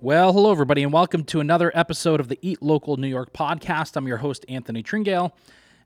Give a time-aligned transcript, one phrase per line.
[0.00, 3.96] Well, hello, everybody, and welcome to another episode of the Eat Local New York podcast.
[3.96, 5.32] I'm your host, Anthony Tringale.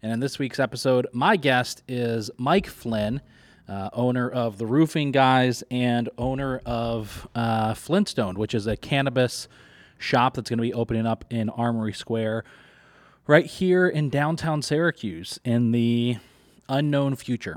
[0.03, 3.23] And in this week's episode, my guest is Mike Flynn,
[3.67, 9.49] uh, owner of The Roofing Guys and owner of uh, Flynstoned, which is a cannabis
[9.97, 12.45] shop that's going to be opening up in Armory Square
[13.27, 16.19] right here in downtown Syracuse in the
[16.69, 17.57] unknown future.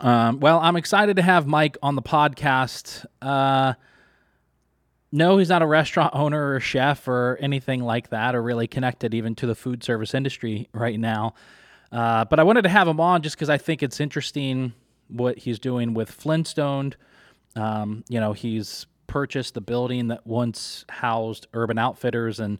[0.00, 3.06] Um, well, I'm excited to have Mike on the podcast.
[3.20, 3.74] Uh,
[5.10, 9.14] no, he's not a restaurant owner or chef or anything like that, or really connected
[9.14, 11.34] even to the food service industry right now.
[11.90, 14.74] Uh, but I wanted to have him on just because I think it's interesting
[15.08, 16.94] what he's doing with Flynstoned.
[17.56, 22.58] Um, you know, he's purchased the building that once housed Urban Outfitters and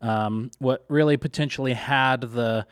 [0.00, 2.66] um, what really potentially had the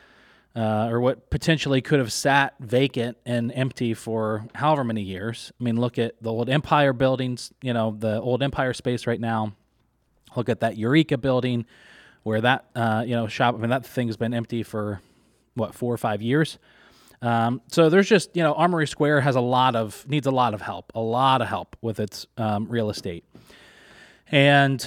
[0.58, 5.52] uh, or what potentially could have sat vacant and empty for however many years.
[5.60, 9.20] I mean, look at the old Empire buildings, you know, the old Empire space right
[9.20, 9.54] now.
[10.34, 11.64] Look at that Eureka building
[12.24, 15.00] where that, uh, you know, shop, I mean, that thing's been empty for
[15.54, 16.58] what, four or five years.
[17.22, 20.54] Um, so there's just, you know, Armory Square has a lot of, needs a lot
[20.54, 23.24] of help, a lot of help with its um, real estate.
[24.32, 24.86] And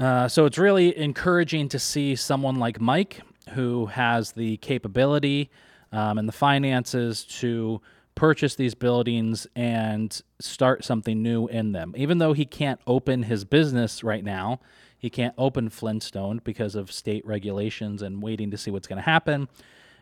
[0.00, 3.22] uh, so it's really encouraging to see someone like Mike
[3.52, 5.50] who has the capability
[5.92, 7.80] um, and the finances to
[8.14, 11.94] purchase these buildings and start something new in them.
[11.96, 14.60] Even though he can't open his business right now,
[14.98, 19.02] he can't open Flynstoned because of state regulations and waiting to see what's going to
[19.02, 19.48] happen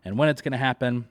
[0.04, 1.06] and when it's going to happen.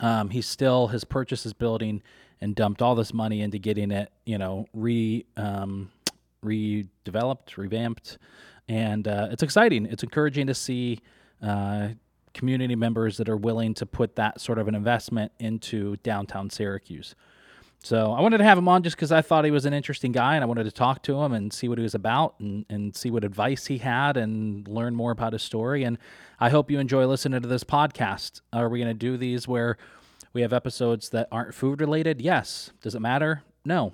[0.00, 2.02] Um, he still has purchased his building
[2.40, 5.90] and dumped all this money into getting it, you know, re um,
[6.44, 8.18] redeveloped, revamped,
[8.68, 9.86] and uh, it's exciting.
[9.86, 11.00] It's encouraging to see
[11.42, 11.88] uh,
[12.34, 17.14] community members that are willing to put that sort of an investment into downtown Syracuse.
[17.84, 20.12] So I wanted to have him on just because I thought he was an interesting
[20.12, 22.64] guy and I wanted to talk to him and see what he was about and,
[22.68, 25.82] and see what advice he had and learn more about his story.
[25.82, 25.98] And
[26.38, 28.40] I hope you enjoy listening to this podcast.
[28.52, 29.76] Are we going to do these where
[30.32, 32.20] we have episodes that aren't food related?
[32.20, 32.70] Yes.
[32.82, 33.42] Does it matter?
[33.64, 33.92] No.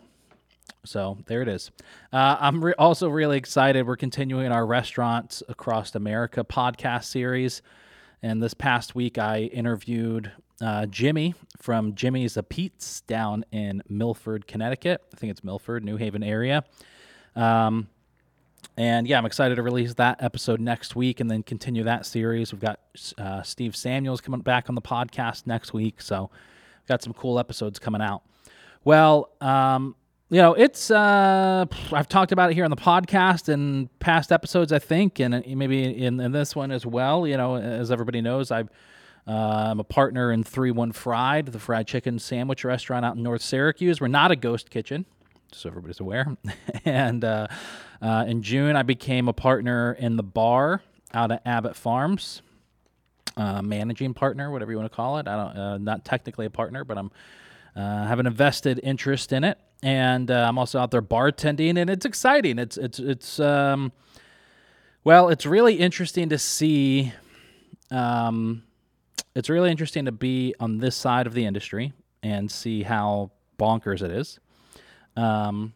[0.85, 1.71] So there it is.
[2.13, 3.87] Uh, I'm re- also really excited.
[3.87, 7.63] We're continuing our Restaurants Across America podcast series.
[8.23, 14.47] And this past week, I interviewed uh, Jimmy from Jimmy's a Pete's down in Milford,
[14.47, 15.03] Connecticut.
[15.13, 16.65] I think it's Milford, New Haven area.
[17.37, 17.89] Um,
[18.77, 22.53] and yeah, I'm excited to release that episode next week and then continue that series.
[22.53, 22.81] We've got
[23.19, 26.01] uh, Steve Samuels coming back on the podcast next week.
[26.01, 26.31] So,
[26.89, 28.23] got some cool episodes coming out.
[28.85, 29.95] Well, um,
[30.31, 34.73] you know, it's uh, I've talked about it here on the podcast and past episodes,
[34.73, 37.27] I think, and maybe in, in this one as well.
[37.27, 38.69] You know, as everybody knows, I've
[39.27, 43.23] uh, I'm a partner in Three One Fried, the fried chicken sandwich restaurant out in
[43.23, 44.01] North Syracuse.
[44.01, 45.07] We're not a ghost kitchen,
[45.53, 46.37] so everybody's aware.
[46.85, 47.49] and uh,
[48.03, 50.83] uh, in June, I became a partner in the bar
[51.15, 52.43] out at Abbott Farms,
[53.39, 55.27] uh, managing partner, whatever you want to call it.
[55.27, 57.11] I don't, uh, not technically a partner, but I'm
[57.77, 61.89] uh, have an invested interest in it, and uh, I'm also out there bartending, and
[61.91, 62.59] it's exciting.
[62.59, 63.93] It's it's it's um,
[65.05, 67.13] well, it's really interesting to see.
[67.91, 68.65] Um,
[69.35, 74.03] it's really interesting to be on this side of the industry and see how bonkers
[74.03, 74.41] it is.
[75.17, 75.75] Um,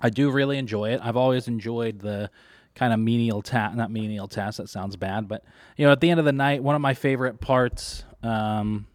[0.00, 1.00] I do really enjoy it.
[1.02, 2.30] I've always enjoyed the
[2.74, 5.44] kind of menial task, not menial task, that sounds bad, but,
[5.76, 8.86] you know, at the end of the night, one of my favorite parts um,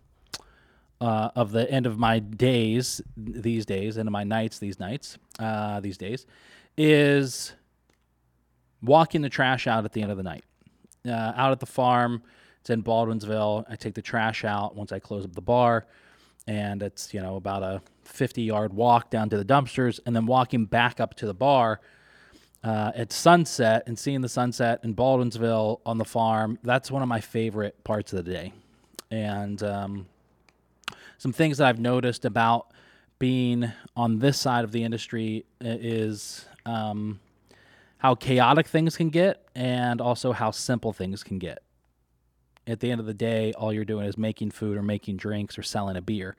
[1.02, 5.18] uh, of the end of my days these days, end of my nights these nights,
[5.40, 6.26] uh, these days,
[6.78, 7.54] is
[8.82, 10.44] walking the trash out at the end of the night.
[11.06, 12.24] Uh, out at the farm,
[12.62, 13.66] it's in Baldwinsville.
[13.70, 15.86] I take the trash out once I close up the bar,
[16.48, 20.26] and it's you know about a 50 yard walk down to the dumpsters, and then
[20.26, 21.82] walking back up to the bar
[22.64, 26.58] uh, at sunset and seeing the sunset in Baldwinsville on the farm.
[26.64, 28.54] That's one of my favorite parts of the day,
[29.12, 30.06] and um,
[31.24, 32.74] some things that I've noticed about
[33.18, 37.22] being on this side of the industry is um,
[38.00, 41.64] how chaotic things can get and also how simple things can get
[42.68, 45.58] at the end of the day, all you're doing is making food or making drinks
[45.58, 46.36] or selling a beer.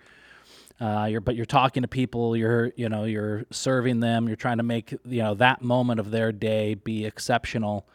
[0.79, 2.37] Uh, you're, but you're talking to people.
[2.37, 4.27] You're, you know, you're serving them.
[4.27, 7.87] You're trying to make, you know, that moment of their day be exceptional,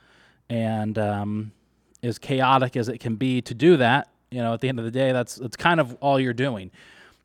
[0.50, 1.52] and um,
[2.02, 4.10] as chaotic as it can be to do that.
[4.32, 6.72] You know, at the end of the day, that's that's kind of all you're doing.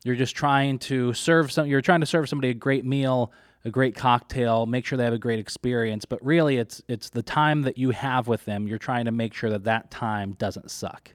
[0.03, 1.67] You're just trying to serve some.
[1.67, 3.31] You're trying to serve somebody a great meal
[3.65, 6.05] a great cocktail, make sure they have a great experience.
[6.05, 8.67] But really, it's it's the time that you have with them.
[8.67, 11.13] You're trying to make sure that that time doesn't suck.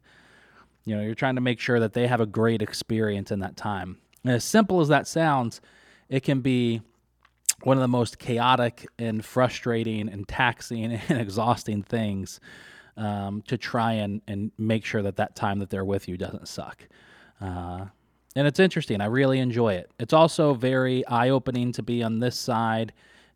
[0.84, 3.56] You know, you're trying to make sure that they have a great experience in that
[3.56, 3.98] time.
[4.24, 5.60] And as simple as that sounds,
[6.08, 6.82] it can be
[7.62, 12.40] one of the most chaotic and frustrating and taxing and exhausting things
[12.96, 16.48] um, to try and, and make sure that that time that they're with you doesn't
[16.48, 16.86] suck.
[17.40, 17.86] Uh,
[18.36, 19.00] and it's interesting.
[19.00, 19.90] I really enjoy it.
[19.98, 22.92] It's also very eye opening to be on this side,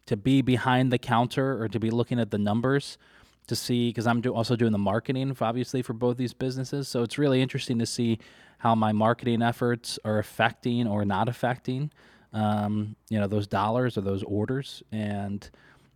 [0.07, 2.99] to be behind the counter or to be looking at the numbers
[3.47, 6.89] to see, because I'm do, also doing the marketing, for, obviously, for both these businesses.
[6.89, 8.19] So it's really interesting to see
[8.59, 11.91] how my marketing efforts are affecting or not affecting,
[12.33, 14.83] um, you know, those dollars or those orders.
[14.93, 15.51] And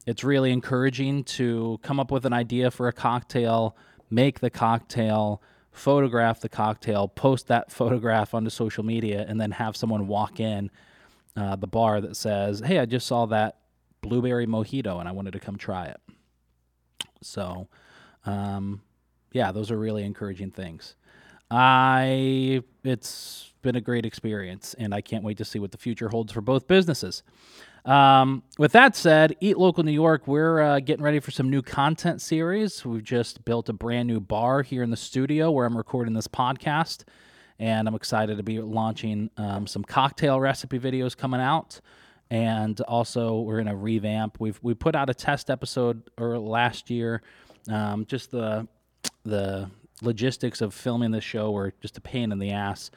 [0.08, 3.76] it's really encouraging to come up with an idea for a cocktail,
[4.08, 9.76] make the cocktail, photograph the cocktail, post that photograph onto social media, and then have
[9.76, 10.70] someone walk in
[11.36, 13.58] uh, the bar that says, "Hey, I just saw that
[14.00, 16.00] blueberry mojito, and I wanted to come try it."
[17.20, 17.68] So,
[18.24, 18.80] um,
[19.32, 20.96] yeah, those are really encouraging things.
[21.50, 26.08] I it's been a great experience, and I can't wait to see what the future
[26.08, 27.22] holds for both businesses.
[27.88, 31.62] Um, with that said, Eat Local New York, we're uh, getting ready for some new
[31.62, 32.84] content series.
[32.84, 36.28] We've just built a brand new bar here in the studio where I'm recording this
[36.28, 37.04] podcast,
[37.58, 41.80] and I'm excited to be launching um, some cocktail recipe videos coming out.
[42.30, 44.36] And also, we're going to revamp.
[44.38, 47.22] We've we put out a test episode or last year.
[47.70, 48.68] Um, just the
[49.24, 49.70] the
[50.02, 52.90] logistics of filming this show were just a pain in the ass.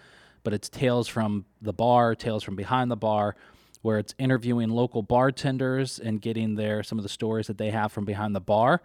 [0.44, 3.38] But it's tales from the bar, tales from behind the bar
[3.82, 7.92] where it's interviewing local bartenders and getting their some of the stories that they have
[7.92, 8.82] from behind the bar,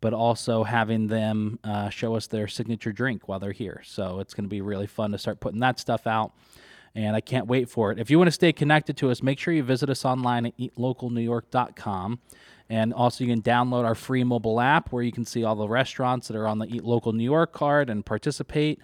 [0.00, 3.82] but also having them uh, show us their signature drink while they're here.
[3.84, 6.32] So it's going to be really fun to start putting that stuff out.
[6.94, 7.98] And I can't wait for it.
[7.98, 10.56] If you want to stay connected to us, make sure you visit us online at
[10.58, 12.18] eatlocalnewyork.com.
[12.70, 15.68] And also, you can download our free mobile app where you can see all the
[15.68, 18.78] restaurants that are on the Eat Local New York card and participate.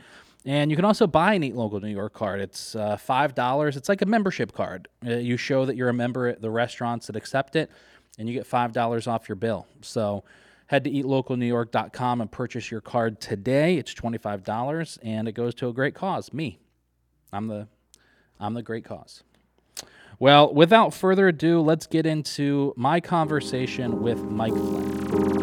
[0.47, 2.41] And you can also buy an Eat Local New York card.
[2.41, 3.77] It's uh, $5.
[3.77, 4.89] It's like a membership card.
[5.07, 7.71] Uh, you show that you're a member at the restaurants that accept it,
[8.19, 9.67] and you get $5 off your bill.
[9.81, 10.25] So
[10.67, 13.77] head to eatlocalnewyork.com and purchase your card today.
[13.77, 16.59] It's $25, and it goes to a great cause, me.
[17.33, 17.67] I'm the,
[18.39, 19.23] I'm the great cause.
[20.19, 25.34] Well, without further ado, let's get into my conversation with Mike Flynn.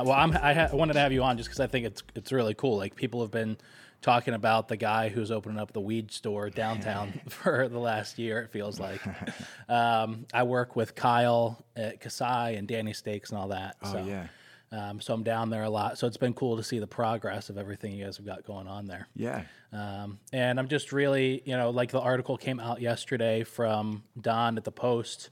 [0.00, 1.86] Uh, well, I'm, I, ha- I wanted to have you on just because I think
[1.86, 2.76] it's it's really cool.
[2.76, 3.56] Like people have been
[4.02, 8.40] talking about the guy who's opening up the weed store downtown for the last year.
[8.40, 9.00] It feels like.
[9.68, 13.76] Um, I work with Kyle at Kasai and Danny Steaks and all that.
[13.82, 14.26] Oh so, yeah,
[14.72, 15.98] Um, so I'm down there a lot.
[15.98, 18.66] So it's been cool to see the progress of everything you guys have got going
[18.66, 19.06] on there.
[19.14, 19.42] yeah,
[19.72, 24.56] Um, and I'm just really, you know, like the article came out yesterday from Don
[24.56, 25.30] at the Post,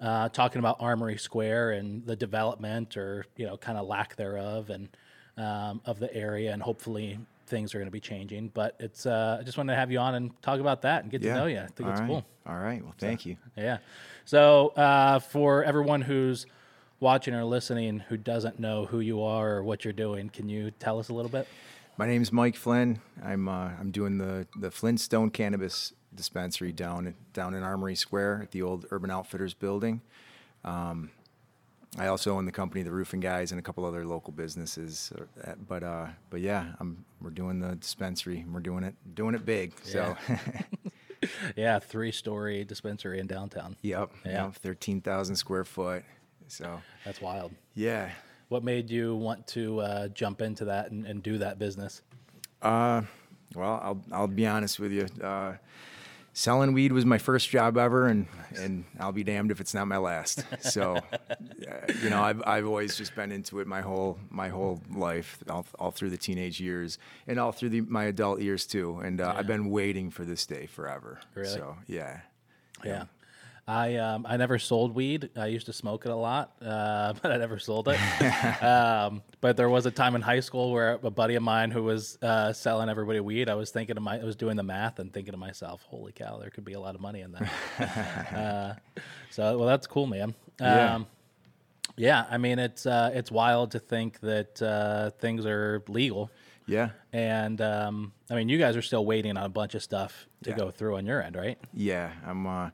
[0.00, 4.70] uh, talking about Armory Square and the development or you know kind of lack thereof
[4.70, 4.88] and
[5.36, 8.48] um, of the area, and hopefully things are going to be changing.
[8.54, 11.10] But it's uh, I just wanted to have you on and talk about that and
[11.10, 11.34] get yeah.
[11.34, 11.58] to know you.
[11.58, 12.08] I think All it's right.
[12.08, 12.26] cool.
[12.46, 12.82] All right.
[12.82, 13.36] Well, thank you.
[13.56, 13.78] Yeah.
[14.24, 16.46] So uh, for everyone who's
[17.00, 20.70] watching or listening who doesn't know who you are or what you're doing, can you
[20.72, 21.46] tell us a little bit?
[21.98, 23.00] My name is Mike Flynn.
[23.24, 28.50] I'm uh, I'm doing the the Flynstoned Cannabis Dispensary down down in Armory Square at
[28.50, 30.00] the old Urban Outfitters building.
[30.64, 31.10] Um,
[31.98, 35.12] I also own the company, the Roofing Guys, and a couple other local businesses.
[35.46, 38.40] uh, But uh, but yeah, I'm we're doing the dispensary.
[38.40, 39.72] and We're doing it doing it big.
[39.82, 40.16] So
[41.56, 43.76] Yeah, three story dispensary in downtown.
[43.82, 44.44] yep, Yeah.
[44.46, 46.04] yep, thirteen thousand square foot.
[46.48, 47.52] So That's wild.
[47.74, 48.10] yeah,
[48.48, 52.02] What made you want to uh, jump into that and, and do that business?
[52.62, 53.02] Uh,
[53.54, 55.06] well, I'll I'll be honest with you.
[55.22, 55.54] Uh,
[56.36, 58.26] selling weed was my first job ever, and
[58.56, 60.44] and I'll be damned if it's not my last.
[60.60, 60.96] So,
[61.30, 61.34] uh,
[62.02, 65.66] you know, I've I've always just been into it my whole my whole life, all,
[65.78, 69.00] all through the teenage years, and all through the, my adult years too.
[69.02, 71.18] And uh, I've been waiting for this day forever.
[71.34, 71.48] Really?
[71.48, 72.20] So yeah.
[72.84, 73.04] Yeah.
[73.68, 75.30] I um, I never sold weed.
[75.36, 77.98] I used to smoke it a lot, uh, but I never sold it.
[78.62, 81.82] um, but there was a time in high school where a buddy of mine who
[81.82, 85.00] was uh, selling everybody weed, I was thinking of my, I was doing the math
[85.00, 88.32] and thinking to myself, "Holy cow, there could be a lot of money in that."
[88.36, 88.74] uh,
[89.30, 90.34] so, well, that's cool, man.
[90.60, 90.94] Yeah.
[90.94, 91.06] Um,
[91.96, 96.30] yeah, I mean, it's uh, it's wild to think that uh, things are legal,
[96.66, 96.90] Yeah.
[97.12, 100.50] and um, I mean, you guys are still waiting on a bunch of stuff to
[100.50, 100.56] Yeah.
[100.56, 101.58] go through on your end, right?
[101.74, 102.70] Yeah, I'm.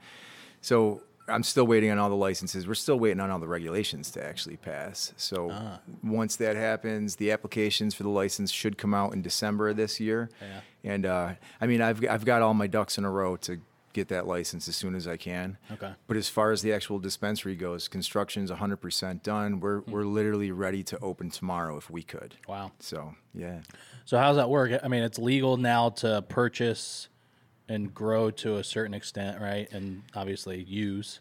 [0.62, 2.66] So I'm still waiting on all the licenses.
[2.66, 5.12] We're still waiting on all the regulations to actually pass.
[5.16, 5.80] So Ah.
[6.02, 10.00] once that happens, the applications for the license should come out in December of this
[10.00, 10.30] year.
[10.40, 10.60] Yeah.
[10.92, 13.60] And uh, I mean, I've I've got all my ducks in a row to
[13.92, 15.58] get that license as soon as I can.
[15.70, 15.92] Okay.
[16.06, 19.60] But as far as the actual dispensary goes, construction's 100% done.
[19.60, 19.90] We're Hmm.
[19.92, 22.34] we're literally ready to open tomorrow if we could.
[22.48, 22.72] Wow.
[22.80, 23.60] So yeah.
[24.06, 24.72] So how's that work?
[24.82, 27.08] I mean, it's legal now to purchase
[27.72, 29.70] and grow to a certain extent, right?
[29.72, 31.20] And obviously use,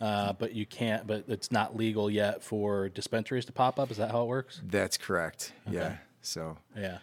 [0.00, 1.06] uh, but you can't.
[1.06, 3.90] But it's not legal yet for dispensaries to pop up.
[3.90, 4.60] Is that how it works?
[4.64, 5.52] That's correct.
[5.70, 5.96] Yeah.
[6.22, 6.98] So Yeah.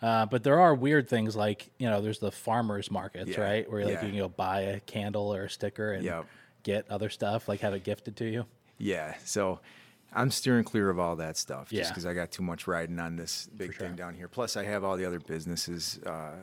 [0.00, 3.40] Uh, but there are weird things like you know, there's the farmers markets, Yeah.
[3.40, 3.70] right?
[3.70, 4.04] Where like Yeah.
[4.04, 6.26] you can go buy a candle or a sticker and Yep.
[6.62, 8.46] get other stuff, like have it gifted to you.
[8.78, 9.16] yeah.
[9.24, 9.58] So
[10.12, 11.80] I'm steering clear of all that stuff Yeah.
[11.80, 13.86] just because I got too much riding on this big sure.
[13.88, 14.28] thing down here.
[14.28, 16.36] Plus, I have all the other businesses uh,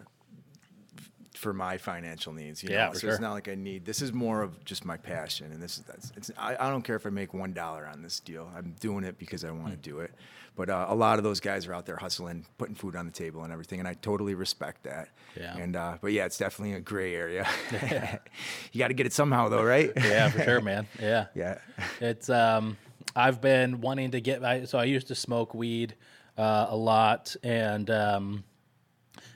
[1.46, 2.64] for my financial needs.
[2.64, 3.86] You Yeah, so it's not like I need.
[3.86, 6.12] This is more of just my passion, and this is that's.
[6.18, 8.50] It's, I, I don't care if I make one dollar on this deal.
[8.58, 9.62] I'm doing it because I Hmm.
[9.62, 10.12] want to do it.
[10.56, 13.12] But uh, a lot of those guys are out there hustling, putting food on the
[13.12, 15.10] table and everything, and I totally respect that.
[15.40, 15.56] Yeah.
[15.56, 17.46] And uh, but yeah, it's definitely a gray area.
[18.72, 19.92] you got to get it somehow, though, right?
[20.04, 20.88] Yeah, for sure, man.
[21.00, 21.28] Yeah.
[21.36, 21.60] yeah.
[22.02, 22.78] It's um,
[23.16, 24.44] I've been wanting to get.
[24.44, 25.94] I, so I used to smoke weed
[26.40, 28.44] uh, a lot, and um,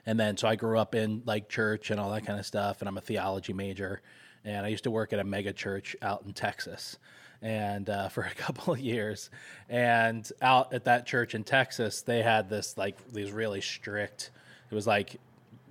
[0.10, 2.80] and then so I grew up in like church and all that kind of stuff,
[2.80, 4.02] and I'm a theology major,
[4.44, 6.98] and I used to work at a mega church out in Texas,
[7.44, 9.30] and uh, for a couple of years,
[9.70, 14.32] and out at that church in Texas, they had this like these really strict.
[14.72, 15.18] It was like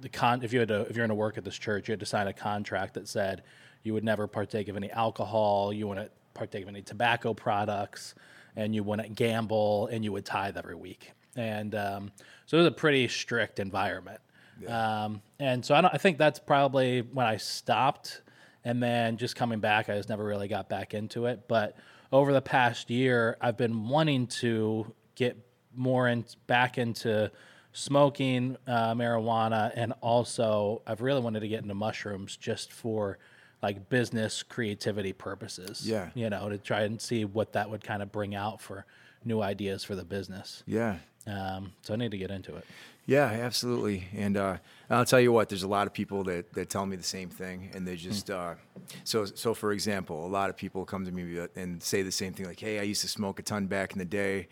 [0.01, 1.93] the con if you had to if you're going to work at this church, you
[1.93, 3.43] had to sign a contract that said
[3.83, 8.15] you would never partake of any alcohol, you wouldn't partake of any tobacco products,
[8.55, 11.11] and you wouldn't gamble, and you would tithe every week.
[11.35, 12.13] And um,
[12.47, 14.21] so it was a pretty strict environment.
[14.67, 18.23] Um, and so I, don't, I think that's probably when I stopped,
[18.65, 21.47] and then just coming back, I just never really got back into it.
[21.49, 21.77] But
[22.13, 25.37] over the past year, I've been wanting to get
[25.75, 27.31] more in, back into
[27.73, 33.19] smoking uh, marijuana, and also I've really wanted to get into mushrooms just for
[33.63, 35.89] like business creativity purposes.
[35.89, 36.11] Yeah.
[36.15, 38.87] you know, to try and see what that would kind of bring out for
[39.25, 40.63] new ideas for the business.
[40.67, 40.97] Yeah.
[41.27, 42.65] Um, so I need to get into it.
[43.09, 44.05] Yeah, absolutely.
[44.15, 44.59] And uh,
[44.91, 47.31] I'll tell you what, there's a lot of people that, that tell me the same
[47.31, 48.55] thing, and they just uh,
[49.03, 49.55] so so.
[49.55, 52.61] For example, a lot of people come to me and say the same thing, like,
[52.61, 54.49] "Hey, I used to smoke a ton back in the day.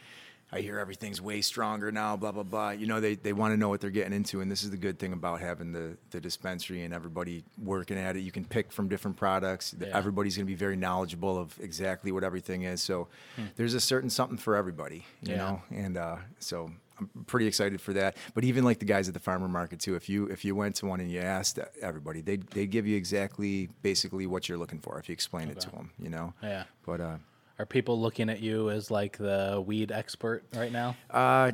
[0.51, 2.71] I hear everything's way stronger now." Blah blah blah.
[2.71, 4.79] You know, they they want to know what they're getting into, and this is the
[4.79, 8.21] good thing about having the the dispensary and everybody working at it.
[8.21, 9.75] You can pick from different products.
[9.79, 9.89] Yeah.
[9.93, 12.81] Everybody's going to be very knowledgeable of exactly what everything is.
[12.81, 13.09] So
[13.57, 15.05] there's a certain something for everybody.
[15.21, 15.37] You Yeah.
[15.37, 18.17] know, and uh, so I'm pretty excited for that.
[18.35, 20.77] But even like the guys at the farmer market too, if you if you went
[20.77, 24.79] to one and you asked everybody, they they give you exactly basically what you're looking
[24.81, 25.91] for if you explain it to them.
[25.99, 26.35] You know.
[26.43, 26.65] Yeah.
[26.85, 27.17] But uh,
[27.59, 30.97] Are people looking at you as like the weed expert right now?
[31.11, 31.53] uh,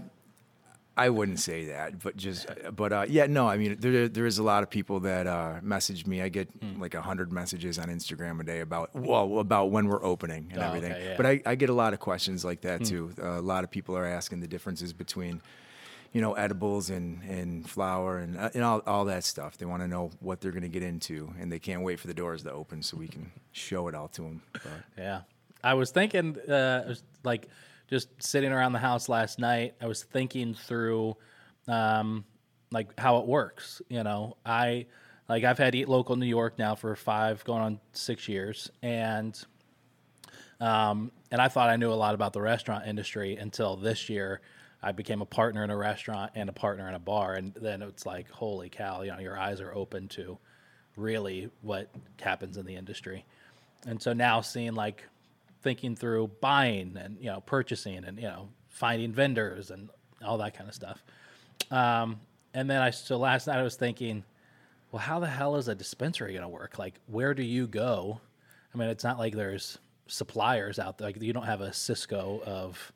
[0.96, 2.46] I wouldn't say that, but just
[2.76, 3.48] but uh, yeah, no.
[3.48, 6.20] I mean, there there is a lot of people that uh, message me.
[6.20, 6.80] I get Hmm.
[6.80, 10.60] like a hundred messages on Instagram a day about well about when we're opening and
[10.62, 10.92] Oh, everything.
[10.92, 11.16] okay, yeah.
[11.16, 13.10] But I, I get a lot of questions like that too.
[13.18, 15.40] Uh, a lot of people are asking the differences between
[16.12, 19.56] you know edibles and and flour and uh, and all, all that stuff.
[19.56, 22.06] They want to know what they're going to get into, and they can't wait for
[22.06, 24.42] the doors to open so we can show it all to them.
[24.98, 25.20] Yeah.
[25.64, 26.94] I was thinking, uh,
[27.24, 27.48] like
[27.92, 29.74] just sitting around the house last night.
[29.78, 31.14] I was thinking through,
[31.68, 32.24] um,
[32.70, 33.82] like how it works.
[33.90, 34.86] You know, I
[35.28, 39.38] like I've had Eat Local New York now for five, going on six years, and
[40.58, 44.40] um, and I thought I knew a lot about the restaurant industry until this year.
[44.82, 47.82] I became a partner in a restaurant and a partner in a bar, and then
[47.82, 49.02] it's like, holy cow!
[49.02, 50.38] You know, your eyes are open to
[50.96, 51.90] really what
[52.22, 53.26] happens in the industry.
[53.86, 55.04] And so now seeing like
[55.62, 59.88] thinking through buying and you know purchasing and you know finding vendors and
[60.24, 61.02] all that kind of stuff.
[61.70, 62.20] Um,
[62.54, 64.24] and then I so last night I was thinking,
[64.90, 66.78] well, how the hell is a dispensary going to work?
[66.78, 68.20] Like, where do you go?
[68.74, 71.08] I mean, it's not like there's suppliers out there.
[71.08, 72.92] Like, you don't have a Sysco of,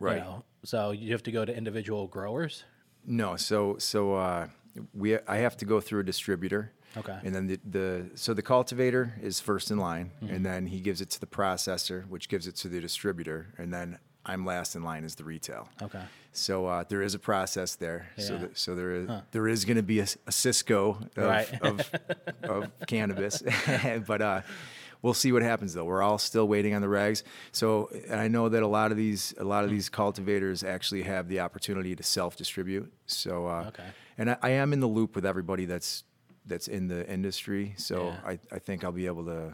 [0.00, 0.16] Right.
[0.16, 2.64] You know, so you have to go to individual growers.
[3.06, 4.48] No, so so uh,
[4.94, 6.72] we I have to go through a distributor.
[6.96, 7.16] Okay.
[7.24, 10.34] And then the, the so the cultivator is first in line, Mm-hmm.
[10.34, 13.72] and then he gives it to the processor, which gives it to the distributor, and
[13.72, 15.68] then I'm last in line as the retail.
[15.82, 16.02] Okay.
[16.32, 18.10] So uh, there is a process there.
[18.18, 18.46] So Yeah.
[18.54, 21.62] so there is there is going to be a, a Sysco of, Right.
[21.62, 21.90] of,
[22.44, 23.42] of cannabis,
[24.06, 24.40] but uh,
[25.02, 25.84] we'll see what happens though.
[25.84, 27.22] We're all still waiting on the regs.
[27.52, 31.02] So and I know that a lot of these a lot of these cultivators actually
[31.02, 32.92] have the opportunity to self distribute.
[33.06, 33.86] So uh, Okay.
[34.18, 36.04] and I, I am in the loop with everybody that's
[36.46, 37.74] that's in the industry.
[37.76, 38.20] So Yeah.
[38.24, 39.52] I, I think I'll be able to,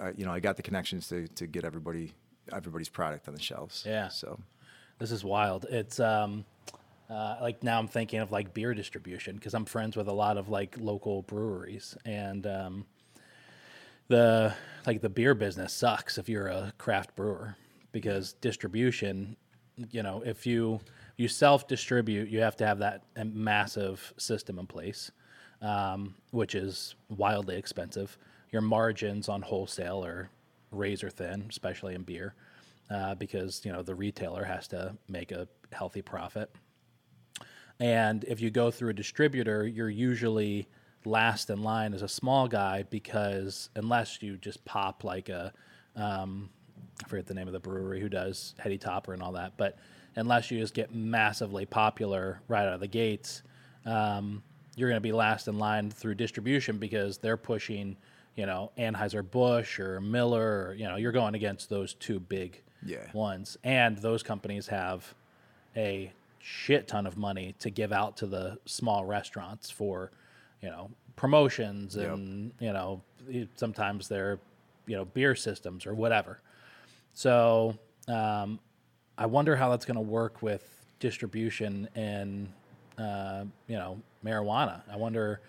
[0.00, 2.14] uh, you know, I got the connections to, to get everybody
[2.52, 3.84] everybody's product on the shelves.
[3.86, 4.08] Yeah.
[4.08, 4.38] So
[4.98, 5.66] This is wild.
[5.70, 6.44] It's um,
[7.08, 10.36] uh, like now I'm thinking of like beer distribution because I'm friends with a lot
[10.36, 12.86] of like local breweries, and um,
[14.08, 14.54] the
[14.86, 17.56] like the beer business sucks if you're a craft brewer
[17.92, 19.36] because distribution,
[19.90, 20.80] you know, if you
[21.16, 25.10] you self distribute, you have to have that massive system in place,
[25.62, 28.16] um, which is wildly expensive.
[28.50, 30.30] Your margins on wholesale are
[30.70, 32.34] razor thin, especially in beer,
[32.90, 36.50] uh, because you know the retailer has to make a healthy profit.
[37.80, 40.68] And if you go through a distributor, you're usually
[41.04, 45.52] last in line as a small guy because unless you just pop like a,
[45.96, 46.48] um,
[47.04, 49.76] I forget the name of the brewery who does Heady Topper and all that, but
[50.16, 53.42] unless you just get massively popular right out of the gates,
[53.84, 54.42] um,
[54.76, 57.96] you're going to be last in line through distribution because they're pushing,
[58.36, 60.68] you know, Anheuser Busch or Miller.
[60.68, 63.10] Or, you know, you're going against those two big Yeah.
[63.12, 65.14] ones, and those companies have
[65.76, 70.10] a shit ton of money to give out to the small restaurants for,
[70.60, 72.10] you know, promotions Yep.
[72.12, 73.00] and you know
[73.54, 74.40] sometimes they're
[74.86, 76.40] you know beer systems or whatever.
[77.12, 77.78] So
[78.08, 78.58] um,
[79.16, 82.48] I wonder how that's going to work with distribution and
[82.98, 84.82] uh, you know marijuana.
[84.90, 85.40] I wonder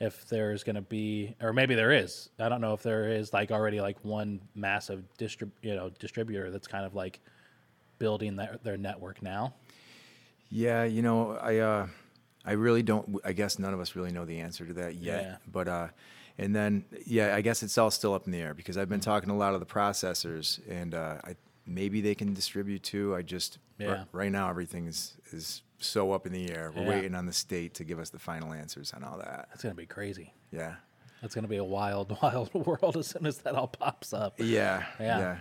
[0.00, 2.28] if there's going to be, or maybe there is.
[2.40, 6.50] I don't know if there is like already like one massive distrib- you know distributor
[6.50, 7.20] that's kind of like
[7.98, 9.54] building their, their network now.
[10.50, 11.86] Yeah, you know, I uh,
[12.44, 13.18] I really don't.
[13.24, 15.22] I guess none of us really know the answer to that yet.
[15.22, 15.36] Yeah.
[15.50, 15.88] But uh,
[16.38, 19.00] and then yeah, I guess it's all still up in the air because I've been
[19.00, 19.10] Mm-hmm.
[19.10, 21.36] talking to a lot of the processors, and uh, I
[21.66, 23.14] maybe they can distribute too.
[23.14, 24.04] I just r- Yeah.
[24.12, 26.72] right now everything is is so up in the air.
[26.74, 26.88] We're Yeah.
[26.88, 29.46] waiting on the state to give us the final answers on all that.
[29.50, 30.32] That's going to be crazy.
[30.50, 30.76] Yeah.
[31.22, 34.34] That's going to be a wild, wild world as soon as that all pops up.
[34.38, 34.84] Yeah.
[35.00, 35.18] Yeah.
[35.18, 35.36] Yeah.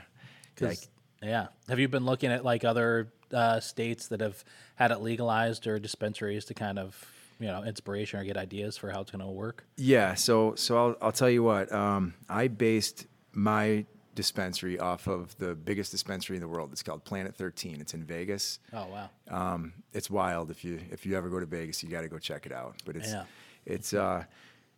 [0.56, 0.88] 'Cause-
[1.22, 1.48] yeah.
[1.70, 4.44] Have you been looking at like other uh, states that have
[4.76, 7.04] had it legalized or dispensaries to kind of,
[7.40, 9.66] you know, inspiration or get ideas for how it's going to work?
[9.78, 11.72] Yeah, so so I'll I'll tell you what.
[11.72, 16.72] Um, I based my dispensary off of the biggest dispensary in the world.
[16.72, 17.82] It's called Planet 13.
[17.82, 18.60] It's in Vegas.
[18.72, 19.10] Oh, wow.
[19.30, 20.52] Um, it's wild.
[20.52, 22.76] If you if you ever go to Vegas, you got to go check it out.
[22.86, 23.24] But it's Yeah.
[23.66, 24.26] it's uh,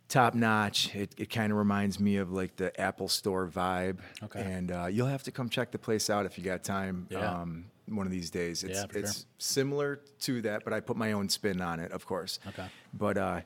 [0.08, 0.94] top notch.
[0.94, 3.98] It it kind of reminds me of like the Apple Store vibe.
[4.24, 4.40] Okay.
[4.40, 7.06] And uh, you'll have to come check the place out if you got time.
[7.10, 7.40] Yeah.
[7.40, 8.64] Um, one of these days.
[8.64, 9.26] It's Yeah, it's sure.
[9.38, 12.40] similar to that, but I put my own spin on it, of course.
[12.48, 12.66] Okay.
[12.92, 13.40] But uh,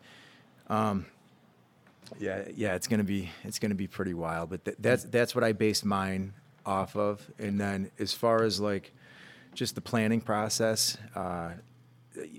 [0.69, 1.05] um,
[2.19, 4.51] yeah, yeah, it's gonna be it's gonna be pretty wild.
[4.51, 6.33] But th- that's that's what I based mine
[6.67, 7.27] off of.
[7.39, 8.93] And then as far as like
[9.55, 11.51] just the planning process, uh,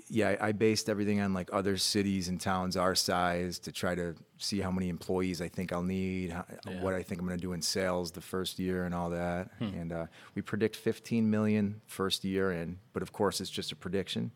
[0.09, 4.15] yeah, I based everything on like other cities and towns our size to try to
[4.37, 6.81] see how many employees I think I'll need, how, Yeah.
[6.81, 9.49] what I think I'm going to do in sales the first year and all that.
[9.59, 9.63] Hmm.
[9.65, 10.05] And uh,
[10.35, 14.31] we predict 15 million first year in, but of course it's just a prediction.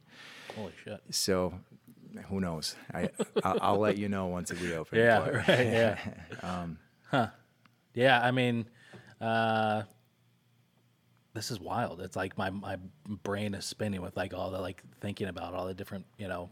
[0.55, 1.01] Holy shit.
[1.11, 1.53] So
[2.30, 2.75] who knows?
[2.93, 3.10] I
[3.43, 4.99] I'll, I'll let you know once we open.
[4.99, 5.47] Yeah, but- right.
[5.47, 5.99] Yeah.
[6.43, 6.78] Um,
[7.10, 7.28] huh.
[7.93, 8.19] Yeah.
[8.21, 8.65] I mean,
[9.21, 9.84] uh,
[11.34, 12.01] this is wild.
[12.01, 12.78] It's like my my
[13.23, 16.49] brain is spinning with like all the like thinking about all the different you know,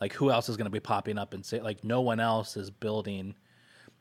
[0.00, 2.56] like who else is going to be popping up and say like no one else
[2.56, 3.34] is building.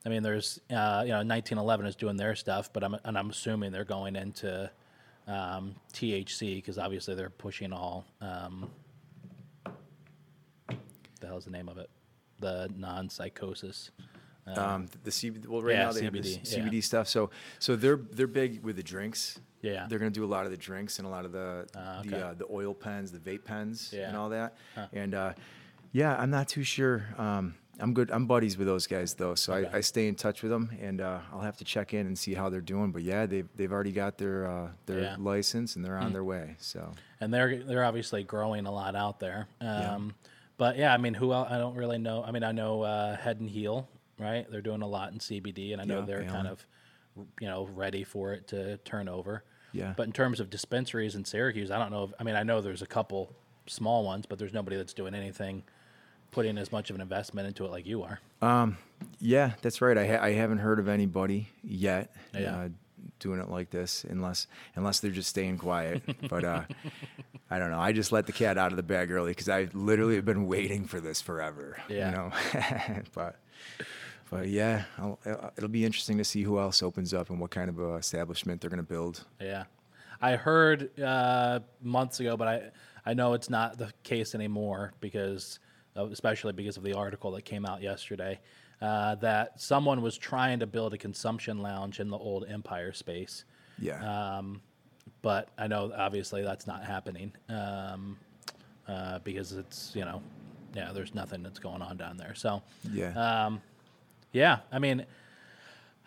[0.06, 3.30] I mean, there's uh, you know 1911 is doing their stuff, but I'm and I'm
[3.30, 4.69] assuming they're going into
[5.28, 8.06] um, THC because obviously they're pushing all.
[8.21, 8.69] Um,
[11.25, 11.89] the hell's the name of it?
[12.39, 13.91] The non-psychosis.
[14.55, 15.47] um, the CBD.
[15.47, 16.59] Well, right yeah, now they have the CBD, yeah.
[16.59, 17.07] CBD stuff.
[17.07, 19.39] So so they're they're big with the drinks.
[19.61, 19.88] Yeah.
[19.89, 21.99] They're going to do a lot of the drinks and a lot of the Ah,
[22.01, 22.09] okay.
[22.09, 24.07] the uh, the oil pens, the vape pens, Yeah.
[24.09, 24.55] and all that.
[24.93, 25.33] And uh,
[25.91, 27.07] yeah, I'm not too sure.
[27.17, 28.11] Um, I'm good.
[28.11, 29.69] I'm buddies with those guys though, so Okay.
[29.73, 32.17] I, I stay in touch with them, and uh, I'll have to check in and
[32.17, 32.91] see how they're doing.
[32.91, 35.15] But yeah, they've they've already got their uh, their Yeah.
[35.17, 36.55] License and they're on their way.
[36.59, 39.47] So and they're they're obviously growing a lot out there.
[39.59, 40.13] Um,
[40.57, 41.47] But yeah, I mean, who else?
[41.51, 42.23] I don't really know.
[42.23, 43.87] I mean, I know uh, Head and Heel,
[44.19, 44.49] right?
[44.49, 46.65] They're doing a lot in CBD, and I know Yeah, they're they kind of,
[47.41, 49.43] you know, ready for it to turn over.
[49.73, 49.93] Yeah.
[49.97, 52.05] But in terms of dispensaries in Syracuse, I don't know.
[52.05, 53.33] If, I mean, I know there's a couple
[53.67, 55.63] small ones, but there's nobody that's doing anything,
[56.31, 58.19] putting as much of an investment into it like you are.
[58.41, 58.77] Um,
[59.19, 59.97] Yeah, that's right.
[59.97, 62.55] I, ha- I haven't heard of anybody yet Yeah.
[62.55, 62.69] uh,
[63.19, 66.03] doing it like this, unless unless they're just staying quiet.
[66.29, 66.63] but uh,
[67.49, 67.79] I don't know.
[67.79, 70.47] I just let the cat out of the bag early because I literally have been
[70.47, 71.77] waiting for this forever.
[71.89, 72.09] Yeah.
[72.09, 73.37] You know, but
[74.29, 75.19] but yeah, I'll,
[75.57, 78.61] it'll be interesting to see who else opens up and what kind of uh, establishment
[78.61, 79.23] they're going to build.
[79.39, 79.65] Yeah,
[80.21, 82.71] I heard uh, months ago, but I
[83.05, 85.59] I know it's not the case anymore because,
[85.95, 88.39] especially because of the article that came out yesterday,
[88.85, 93.45] uh, that someone was trying to build a consumption lounge in the old Empire space.
[93.79, 93.99] Yeah.
[94.37, 94.61] Um,
[95.21, 98.17] but I know obviously that's not happening um,
[98.87, 100.21] uh, because it's you know,
[100.75, 102.35] yeah, there's nothing that's going on down there.
[102.35, 103.13] So yeah.
[103.45, 103.61] um,
[104.31, 105.05] yeah, I mean,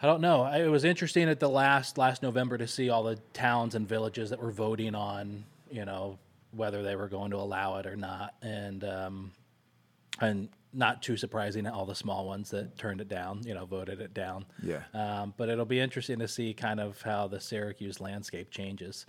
[0.03, 0.43] I don't know.
[0.43, 3.89] I- It was interesting at the last last November to see all the towns and
[3.89, 6.19] villages that were voting on, you know,
[6.53, 9.33] whether they were going to allow it or not, and um,
[10.21, 14.01] and not too surprising, all the small ones that turned it down, you know, voted
[14.01, 14.45] it down.
[14.63, 14.83] Yeah.
[14.95, 19.07] Um, but it'll be interesting to see kind of how the Syracuse landscape changes,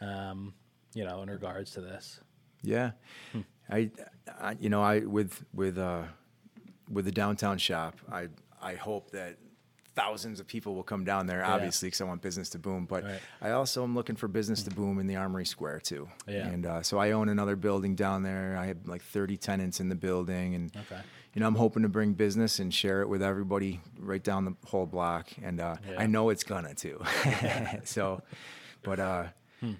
[0.00, 0.54] um,
[0.94, 2.20] you know, in regards to this.
[2.62, 2.92] Yeah,
[3.32, 3.40] Hmm.
[3.68, 3.90] I,
[4.40, 6.04] I, you know, I with with uh,
[6.90, 8.28] with the downtown shop, I
[8.60, 9.36] I hope that
[9.94, 11.44] thousands of people will come down there.
[11.44, 13.20] Obviously, because I want business to boom, but Right.
[13.42, 16.08] I also am looking for business to boom in the Armory Square too.
[16.26, 16.46] Yeah.
[16.48, 18.56] and uh, so I own another building down there.
[18.56, 21.00] I have like 30 tenants in the building, and Okay.
[21.34, 24.54] you know, I'm hoping to bring business and share it with everybody right down the
[24.66, 25.96] whole block, and uh, Yeah.
[25.98, 27.00] I know it's gonna too.
[27.84, 28.22] so,
[28.82, 29.24] but uh,
[29.60, 29.72] Hmm.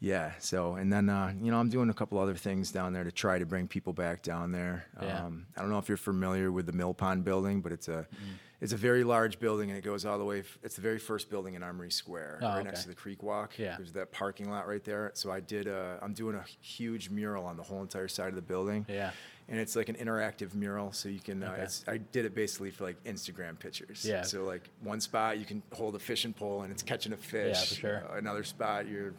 [0.00, 0.32] yeah.
[0.38, 3.12] So, and then uh, you know, I'm doing a couple other things down there to
[3.12, 4.86] try to bring people back down there.
[5.02, 5.24] Yeah.
[5.26, 8.06] Um, I don't know if you're familiar with the Mill Pond building, but it's a
[8.12, 8.38] Mm.
[8.60, 10.40] It's a very large building, and it goes all the way.
[10.40, 12.64] f- It's the very first building in Armory Square, Oh, right okay.
[12.64, 13.56] next to the Creek Walk.
[13.58, 13.76] Yeah.
[13.76, 15.12] There's that parking lot right there.
[15.14, 15.66] So I did.
[15.68, 18.84] A, I'm doing a huge mural on the whole entire side of the building.
[18.88, 19.12] Yeah.
[19.50, 21.42] And it's like an interactive mural, so you can.
[21.42, 21.62] Uh, Okay.
[21.62, 24.04] it's, I did it basically for like Instagram pictures.
[24.04, 24.22] Yeah.
[24.22, 27.56] So like one spot you can hold a fishing pole and it's catching a fish.
[27.56, 28.02] Yeah, for sure.
[28.12, 29.14] Uh, another spot you're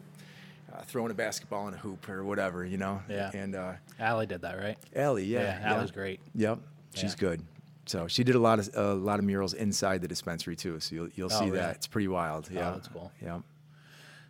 [0.72, 3.02] uh, throwing a basketball in a hoop or whatever, you know.
[3.08, 3.30] Yeah.
[3.34, 4.78] And uh, Allie did that, right?
[4.94, 6.20] Allie, yeah, Yeah, Allie's great.
[6.36, 6.60] Yep,
[6.94, 7.18] she's Yeah.
[7.18, 7.42] good.
[7.86, 10.78] So she did a lot of a lot of murals inside the dispensary too.
[10.80, 11.58] So you'll you'll Oh, see really?
[11.58, 12.48] that it's pretty wild.
[12.50, 13.10] Yeah, that's cool.
[13.22, 13.40] Yeah.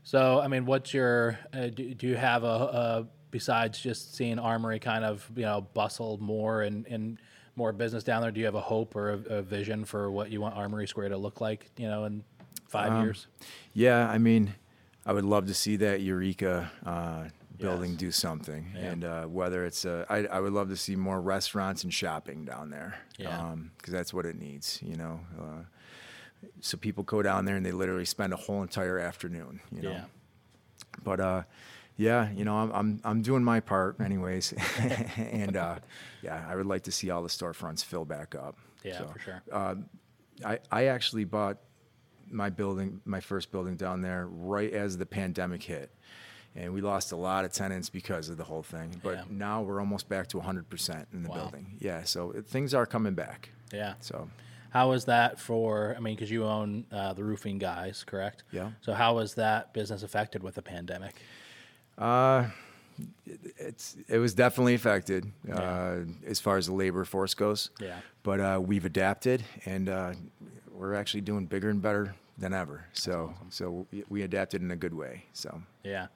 [0.02, 1.38] So, I mean, what's your?
[1.52, 5.60] Uh, do, do you have a, a besides just seeing Armory kind of you know
[5.74, 7.18] bustle more and and
[7.56, 8.30] more business down there?
[8.30, 11.10] Do you have a hope or a, a vision for what you want Armory Square
[11.10, 11.70] to look like?
[11.76, 12.24] You know, in
[12.68, 13.26] five Um, years.
[13.74, 14.54] Yeah, I mean,
[15.04, 17.24] I would love to see that Eureka uh,
[17.60, 17.98] building Yes.
[18.00, 18.80] do something, Yeah.
[18.90, 22.44] and uh, whether it's uh, I, I would love to see more restaurants and shopping
[22.44, 23.54] down there, Yeah.
[23.76, 25.20] because that's what it needs, you know.
[25.40, 25.62] Uh,
[26.60, 29.90] so people go down there and they literally spend a whole entire afternoon, you know.
[29.90, 30.04] Yeah.
[31.04, 31.42] But uh,
[31.96, 34.54] yeah, you know, I'm I'm I'm doing my part anyways,
[35.18, 35.78] and uh,
[36.22, 38.56] yeah, I would like to see all the storefronts fill back up.
[38.82, 39.42] Yeah, So, for sure.
[40.42, 41.58] I, I actually bought
[42.30, 45.90] my building, my first building down there, right as the pandemic hit.
[46.56, 49.00] And we lost a lot of tenants because of the whole thing.
[49.02, 49.24] But Yeah.
[49.30, 51.36] now we're almost back to 100% in the Wow.
[51.36, 51.76] building.
[51.78, 53.50] Yeah, so it, things are coming back.
[53.72, 53.94] yeah.
[54.00, 54.28] So,
[54.70, 55.94] How is that for?
[55.96, 58.44] I mean, because you own uh, the roofing guys, correct?
[58.52, 58.70] Yeah.
[58.82, 61.16] So how was that business affected with the pandemic?
[61.98, 62.50] Uh,
[63.58, 67.70] it's it was definitely affected uh, as far as the labor force goes.
[67.80, 67.98] Yeah.
[68.22, 70.12] But uh, we've adapted, and uh,
[70.72, 72.84] we're actually doing bigger and better than ever.
[72.92, 75.24] So so we, we adapted in a good way.
[75.32, 76.06] So Yeah,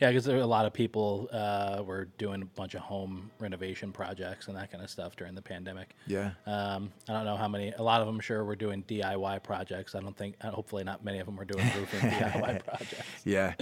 [0.00, 4.48] yeah, because a lot of people uh, were doing a bunch of home renovation projects
[4.48, 5.94] and that kind of stuff during the pandemic.
[6.06, 6.30] yeah.
[6.46, 7.72] Um, I don't know how many.
[7.72, 9.94] A lot of them, sure, were doing DIY projects.
[9.94, 10.36] I don't think.
[10.40, 13.04] uh, Hopefully, not many of them were doing roofing DIY projects.
[13.24, 13.54] yeah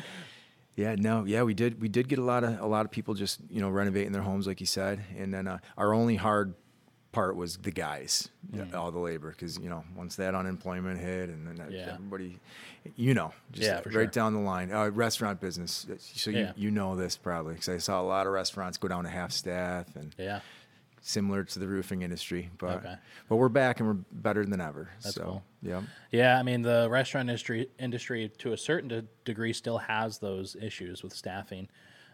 [0.77, 3.13] yeah no yeah we did we did get a lot of a lot of people
[3.13, 6.55] just you know renovating their homes like you said and then uh, our only hard
[7.19, 8.73] part was the guys Mm.
[8.75, 11.95] all the labor because you know once that unemployment hit and then that- Yeah.
[11.95, 12.39] everybody
[12.97, 14.07] you know just Yeah, right sure.
[14.07, 18.01] down the line uh, restaurant business so you, you know this probably because i saw
[18.01, 20.41] a lot of restaurants go down to half staff and Yeah,
[21.03, 22.95] similar to the roofing industry but Okay.
[23.29, 25.43] but we're back and we're better than ever That's so cool.
[25.61, 26.39] yeah yeah.
[26.39, 31.03] I mean, the restaurant industry industry to a certain de- degree still has those issues
[31.03, 31.69] with staffing.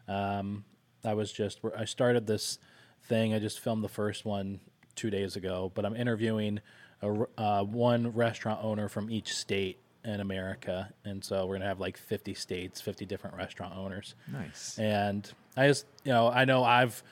[0.08, 0.64] Um,
[1.04, 2.58] I was just I started this
[3.02, 3.34] thing.
[3.34, 4.60] I just filmed the first one
[4.96, 6.60] two days ago, but I'm interviewing
[7.02, 11.80] a, uh, one restaurant owner from each state in America, and so we're gonna have
[11.80, 14.14] like 50 states, 50 different restaurant owners.
[14.30, 17.02] nice And I just, you know, I know I've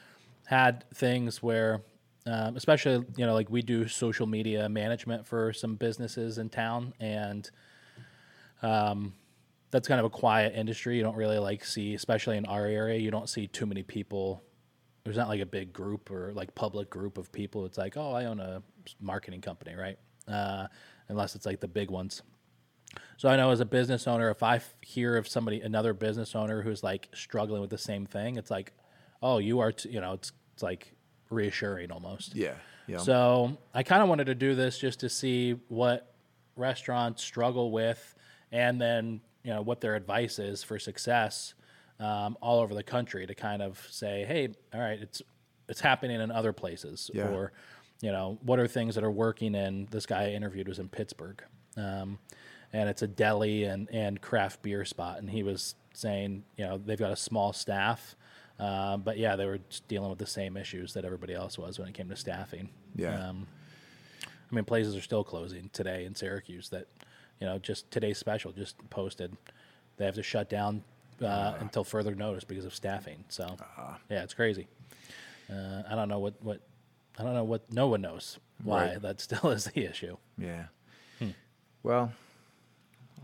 [0.45, 1.81] had things where,
[2.27, 6.92] um, especially, you know, like we do social media management for some businesses in town,
[7.01, 7.51] and
[8.62, 9.14] um,
[9.71, 10.97] that's kind of a quiet industry.
[10.97, 14.42] You don't really like see, especially in our area, you don't see too many people.
[15.05, 17.67] There's not like a big group or like public group of people.
[17.67, 18.62] It's like, oh, I own a
[19.01, 19.99] marketing company, right?
[20.29, 20.69] Uh,
[21.09, 22.23] unless it's like the big ones.
[23.17, 26.62] So I know as a business owner, if I hear of somebody, another business owner
[26.62, 28.73] who's like struggling with the same thing, it's like,
[29.23, 30.93] oh, you are, t-, you know, it's it's like
[31.31, 32.35] reassuring almost.
[32.35, 32.55] yeah
[32.87, 36.15] yeah So I kind of wanted to do this just to see what
[36.57, 38.15] restaurants struggle with,
[38.51, 41.55] and then you know what their advice is for success
[42.03, 45.23] um, all over the country to kind of say, hey, all right, it's
[45.69, 47.29] it's happening in other places, Yeah.
[47.29, 47.53] or
[48.01, 49.87] you know what are things that are working in.
[49.91, 51.43] This guy I interviewed was in Pittsburgh,
[51.77, 52.19] um,
[52.73, 56.79] and it's a deli and and craft beer spot, and he was saying, you know,
[56.79, 58.17] they've got a small staff.
[58.59, 61.88] Uh, but yeah, they were dealing with the same issues that everybody else was when
[61.88, 62.69] it came to staffing.
[62.95, 63.29] Yeah.
[63.29, 63.47] Um,
[64.51, 66.69] I mean, places are still closing today in Syracuse.
[66.69, 66.87] That
[67.41, 69.37] you know, just today's special just posted.
[69.97, 70.83] They have to shut down
[71.23, 73.25] uh, until further notice because of staffing.
[73.29, 73.57] So
[74.11, 74.67] yeah, it's crazy.
[75.51, 76.61] Uh, I don't know what what
[77.19, 79.03] I don't know what no one knows why Right.
[79.03, 80.17] that still is the issue.
[80.39, 80.65] Yeah.
[81.83, 82.13] Well,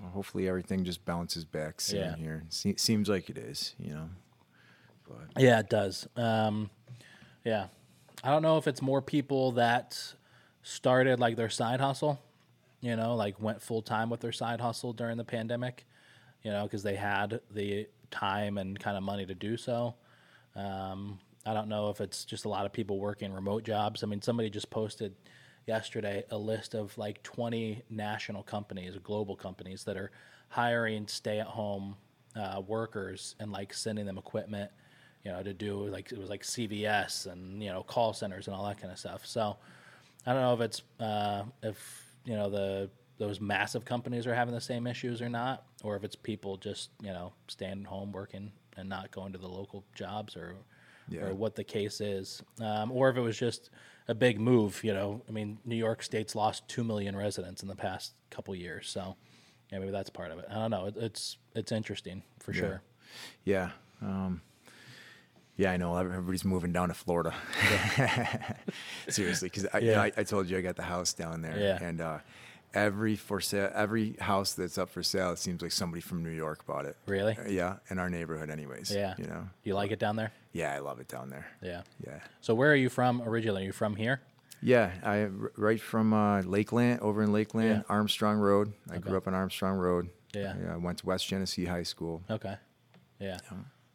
[0.01, 2.17] well, hopefully everything just bounces back soon Yeah.
[2.17, 2.45] here.
[2.51, 4.09] Se- seems like it is, you know.
[5.09, 6.09] But Yeah, it does.
[6.17, 6.71] Um,
[7.45, 7.69] yeah,
[8.25, 10.15] I don't know if it's more people that
[10.63, 12.21] started like their side hustle,
[12.81, 15.87] you know, like went full time with their side hustle during the pandemic,
[16.43, 19.95] you know, because they had the time and kind of money to do so.
[20.57, 24.03] Um, I don't know if it's just a lot of people working remote jobs.
[24.03, 25.15] I mean, somebody just posted
[25.67, 30.11] yesterday a list of like 20 national companies, global companies that are
[30.49, 31.97] hiring stay at home
[32.35, 34.71] uh, workers and like sending them equipment,
[35.25, 38.57] you know, to do like it was like CVS and, you know, call centers and
[38.57, 39.25] all that kind of stuff.
[39.27, 39.57] So
[40.27, 44.55] I don't know if it's, uh, if, you know, the, those massive companies are having
[44.55, 48.53] the same issues or not, or if it's people just, you know, staying home working
[48.77, 50.55] and not going to the local jobs or,
[51.09, 51.23] Yeah.
[51.27, 53.71] or what the case is, um, or if it was just
[54.07, 54.83] a big move.
[54.85, 58.55] You know, I mean, New York State's lost two million residents in the past couple
[58.55, 59.17] years, so
[59.73, 60.45] yeah, maybe that's part of it.
[60.51, 60.87] I don't know.
[60.87, 62.83] It, it's it's interesting for sure.
[63.45, 63.71] yeah.
[64.01, 64.43] Um,
[65.57, 67.35] yeah, I know everybody's moving down to Florida.
[69.09, 71.59] Seriously, because I, you know, I, I told you I got the house down there,
[71.59, 71.83] Yeah.
[71.83, 72.19] and uh,
[72.75, 76.31] every for sale, every house that's up for sale, it seems like somebody from New
[76.31, 76.97] York bought it.
[77.07, 77.37] Really?
[77.37, 78.91] Uh, yeah, in our neighborhood, anyways.
[78.95, 79.15] Yeah.
[79.19, 79.49] you know.
[79.65, 80.33] You like it down there?
[80.53, 81.47] Yeah, I love it down there.
[81.63, 81.83] Yeah.
[82.07, 82.21] Yeah.
[82.41, 83.63] So where are you from originally?
[83.63, 84.21] Are you from here?
[84.61, 87.83] Yeah, I right from uh, Lakeland, over in Lakeland, Yeah.
[87.89, 88.73] Armstrong Road.
[88.91, 89.01] I Okay.
[89.09, 90.11] grew up on Armstrong Road.
[90.35, 90.55] Yeah.
[90.73, 92.23] I went to West Genesee High School.
[92.29, 92.57] Okay.
[93.21, 93.39] Yeah.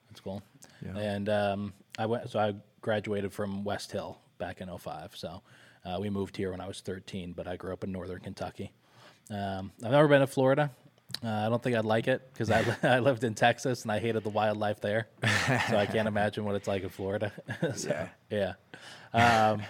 [0.10, 0.42] That's cool.
[0.86, 0.98] Yeah.
[0.98, 2.30] And um, I went.
[2.30, 5.16] So I graduated from West Hill back in 05.
[5.16, 5.42] So
[5.86, 8.72] uh, we moved here when I was 13, but I grew up in northern Kentucky.
[9.30, 10.72] Um, I've never been to Florida.
[11.24, 13.92] Uh, I don't think I'd like it because I, li- I lived in Texas and
[13.92, 15.08] I hated the wildlife there.
[15.70, 17.32] so I can't imagine what it's like in Florida.
[17.76, 18.54] So, yeah.
[19.14, 19.62] Um,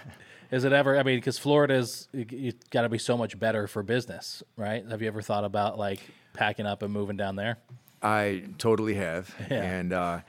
[0.50, 0.98] is it ever?
[0.98, 4.42] I mean, because Florida is you, you got to be so much better for business,
[4.56, 4.84] right?
[4.88, 6.00] Have you ever thought about like
[6.32, 7.58] packing up and moving down there?
[8.02, 9.34] I totally have.
[9.50, 9.62] Yeah.
[9.62, 10.20] And uh,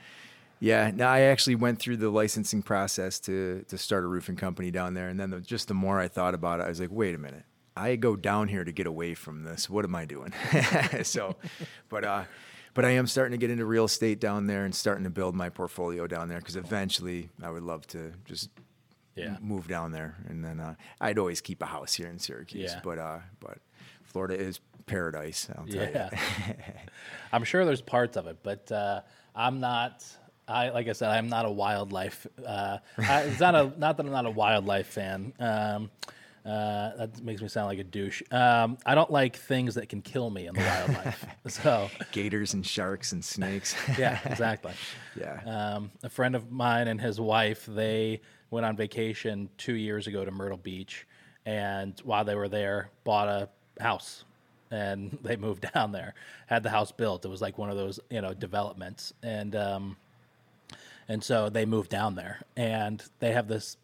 [0.60, 4.70] yeah, now I actually went through the licensing process to to start a roofing company
[4.70, 5.08] down there.
[5.08, 7.18] And then the, just the more I thought about it, I was like, wait a
[7.18, 7.44] minute.
[7.78, 9.68] I go down here to get away from this.
[9.68, 10.32] What am I doing?
[11.02, 11.36] so,
[11.90, 12.24] but uh,
[12.72, 15.34] but I am starting to get into real estate down there and starting to build
[15.34, 18.48] my portfolio down there because eventually I would love to just
[19.14, 19.36] Yeah.
[19.42, 20.16] move down there.
[20.28, 22.72] And then uh, I'd always keep a house here in Syracuse.
[22.72, 22.80] Yeah.
[22.82, 23.58] But uh, but
[24.04, 25.48] Florida is paradise.
[25.56, 26.08] I'll tell Yeah.
[26.48, 26.54] you.
[27.32, 29.02] I'm sure there's parts of it, but uh,
[29.34, 30.02] I'm not.
[30.48, 32.26] I like I said, I'm not a wildlife.
[32.44, 35.32] Uh, I, it's not a not that I'm not a wildlife fan.
[35.38, 35.90] Um,
[36.46, 38.22] uh, that makes me sound like a douche.
[38.30, 41.26] Um, I don't like things that can kill me in the wildlife.
[41.48, 43.74] so Gators and sharks and snakes.
[43.98, 44.72] yeah, exactly.
[45.20, 45.40] yeah.
[45.44, 50.24] Um, a friend of mine and his wife, they went on vacation two years ago
[50.24, 51.04] to Myrtle Beach,
[51.44, 53.48] and while they were there, bought a
[53.82, 54.24] house,
[54.70, 56.14] and they moved down there.
[56.46, 57.24] Had the house built.
[57.24, 59.96] It was like one of those, you know, developments, and um,
[61.08, 63.76] and so they moved down there, and they have this.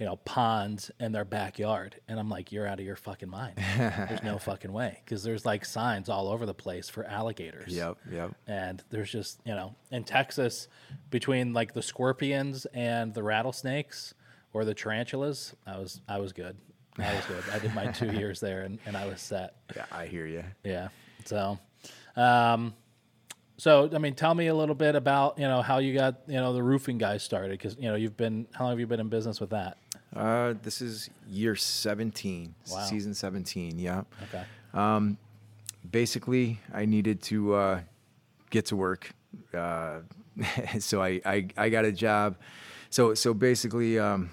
[0.00, 1.96] You know, ponds in their backyard.
[2.06, 3.54] And I'm like, you're out of your fucking mind.
[3.76, 5.00] There's no fucking way.
[5.04, 8.30] Because there's like signs all over the place for alligators Yep, yep.
[8.46, 10.68] and there's just you know in Texas
[11.10, 14.14] between like the scorpions and the rattlesnakes
[14.52, 16.56] or the tarantulas I was I was good
[16.96, 19.86] I was good I did my two years there and, and I was set Yeah,
[19.90, 20.44] I hear you.
[20.62, 20.90] yeah
[21.24, 21.58] so
[22.14, 22.72] um
[23.58, 26.36] so I mean tell me a little bit about you know how you got you
[26.40, 29.00] know the roofing guys started because you know you've been how long have you been
[29.00, 29.76] in business with that
[30.16, 32.80] Uh, this is year 17, Wow.
[32.84, 33.78] season 17.
[33.78, 34.04] Yeah.
[34.24, 34.44] okay
[35.90, 37.80] Basically, I needed to uh,
[38.50, 39.10] get to work.
[39.54, 40.00] Uh,
[40.80, 42.36] so I, I, I got a job.
[42.90, 44.30] So, so basically, um,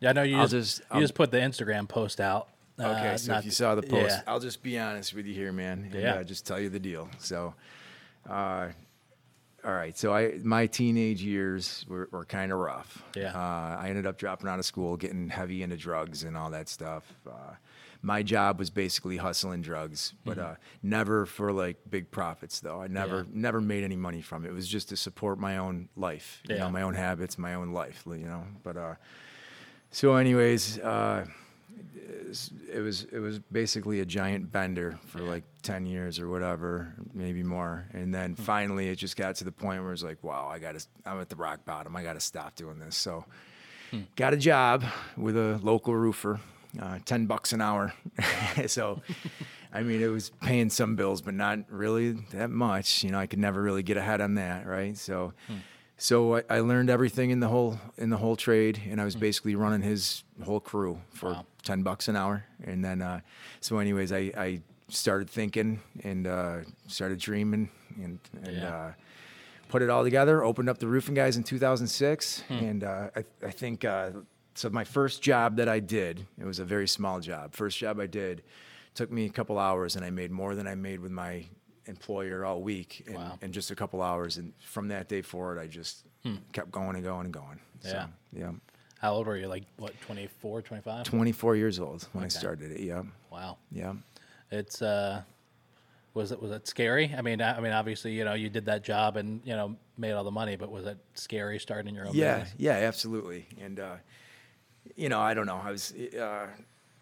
[0.00, 2.48] yeah I know you I'll just, just- you I'll- just put the Instagram post out
[2.80, 4.22] Okay, uh, so not- if you saw the post, yeah.
[4.26, 5.90] I'll just be honest with you here, man.
[5.94, 6.14] Yeah.
[6.14, 7.08] uh, just tell you the deal.
[7.18, 7.54] So,
[8.28, 8.68] uh,
[9.64, 9.96] all right.
[9.96, 13.02] So I my teenage years were, were kind of rough.
[13.14, 13.32] Yeah.
[13.34, 16.68] Uh, I ended up dropping out of school, getting heavy into drugs and all that
[16.68, 17.04] stuff.
[17.26, 17.54] Uh,
[18.04, 22.82] my job was basically hustling drugs, but uh, never for like big profits though.
[22.82, 23.36] I never Mm-hmm.
[23.36, 23.40] Yeah.
[23.42, 24.48] never made any money from it.
[24.48, 26.62] It was just to support my own life, you Yeah.
[26.62, 28.44] know, my own habits, my own life, you know.
[28.64, 28.94] But uh,
[29.92, 30.80] so, anyways.
[32.72, 37.42] It was it was basically a giant bender for like 10 years or whatever maybe
[37.42, 38.42] more and then Hmm.
[38.42, 41.28] finally it just got to the point where it's like wow i gotta i'm at
[41.28, 43.24] the rock bottom i gotta stop doing this so
[43.90, 44.00] Hmm.
[44.16, 44.82] got a job
[45.16, 46.40] with a local roofer
[46.80, 47.92] uh, ten bucks an hour.
[48.66, 49.02] so,
[49.74, 53.04] I mean, it was paying some bills, but not really that much.
[53.04, 54.96] You know, I could never really get ahead on that, right?
[54.96, 55.34] So,
[56.02, 59.14] so I, I learned everything in the whole in the whole trade, and I was
[59.16, 61.46] basically running his whole crew for Wow.
[61.62, 62.44] ten bucks an hour.
[62.64, 63.20] And then, uh,
[63.60, 66.56] so anyways, I, I started thinking and uh,
[66.88, 67.70] started dreaming
[68.02, 68.56] and and.
[68.56, 68.74] Yeah.
[68.76, 68.92] Uh,
[69.68, 70.44] put it all together.
[70.44, 72.54] Opened up the roofing guys in 2006, Hmm.
[72.54, 74.10] and uh, I, I think uh,
[74.54, 74.68] so.
[74.68, 77.54] My first job that I did, it was a very small job.
[77.54, 78.42] First job I did,
[78.94, 81.46] took me a couple hours, and I made more than I made with my
[81.86, 83.38] employer all week in, Wow.
[83.50, 84.36] just a couple hours.
[84.38, 86.04] And from that day forward, I just
[86.52, 87.58] kept going and going and going.
[87.82, 87.86] Hmm.
[87.88, 87.90] Yeah.
[87.90, 88.50] So, yeah.
[89.00, 89.48] How old were you?
[89.48, 90.00] Like what?
[90.02, 91.04] 24, 25?
[91.04, 92.80] 24 years old when I started it.
[92.80, 93.02] Yeah.
[93.30, 93.56] Wow.
[93.72, 93.94] Yeah.
[94.52, 95.22] It's uh,
[96.14, 97.12] was it was it scary?
[97.16, 99.76] I mean, I, I mean, obviously, you know, you did that job and you know
[99.96, 102.54] made all the money, but was it scary starting your own Yeah, business?
[102.58, 103.46] yeah, absolutely.
[103.60, 103.96] And uh,
[104.94, 105.60] you know, I don't know.
[105.64, 106.46] I was uh,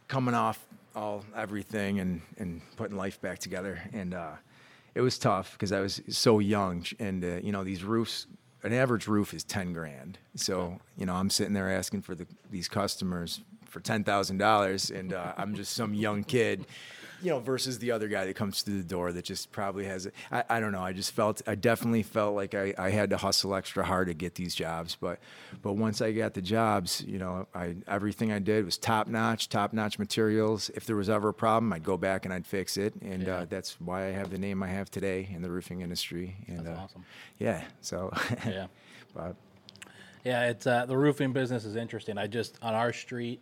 [0.09, 0.65] coming off
[0.95, 4.33] all everything and and putting life back together, and uh,
[4.95, 6.85] it was tough because I was so young.
[6.99, 8.27] And uh, you know, these roofs,
[8.63, 10.19] an average roof is ten grand.
[10.35, 14.91] So you know, I'm sitting there asking for the, these customers for ten thousand dollars,
[14.91, 16.67] and uh, I'm just some young kid.
[17.23, 20.07] You know, versus the other guy that comes through the door that just probably has.
[20.07, 20.15] it.
[20.33, 20.81] I, I don't know.
[20.83, 21.43] I just felt.
[21.47, 24.97] I definitely felt like I, I had to hustle extra hard to get these jobs.
[24.99, 25.19] But,
[25.61, 29.49] but once I got the jobs, you know, I everything I did was top notch,
[29.51, 30.71] top notch materials.
[30.75, 32.95] If there was ever a problem, I'd go back and I'd fix it.
[33.03, 33.35] And Yeah.
[33.41, 36.37] uh, that's why I have the name I have today in the roofing industry.
[36.47, 37.05] And That's uh, awesome.
[37.39, 38.13] yeah, so
[38.47, 38.67] Yeah.
[39.15, 39.37] but
[40.25, 42.17] Yeah, it's uh, the roofing business is interesting.
[42.19, 43.41] I just on our street,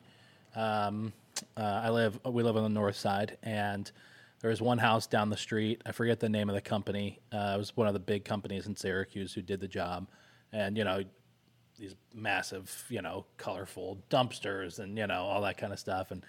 [0.57, 1.13] um,
[1.57, 2.19] uh, I live.
[2.25, 3.91] We live on the north side, and
[4.41, 5.83] there was one house down the street.
[5.85, 7.19] I forget the name of the company.
[7.33, 10.09] Uh, it was one of the big companies in Syracuse who did the job,
[10.53, 11.03] and you know,
[11.79, 16.25] these massive, you know, colorful dumpsters and you know all that kind of stuff, and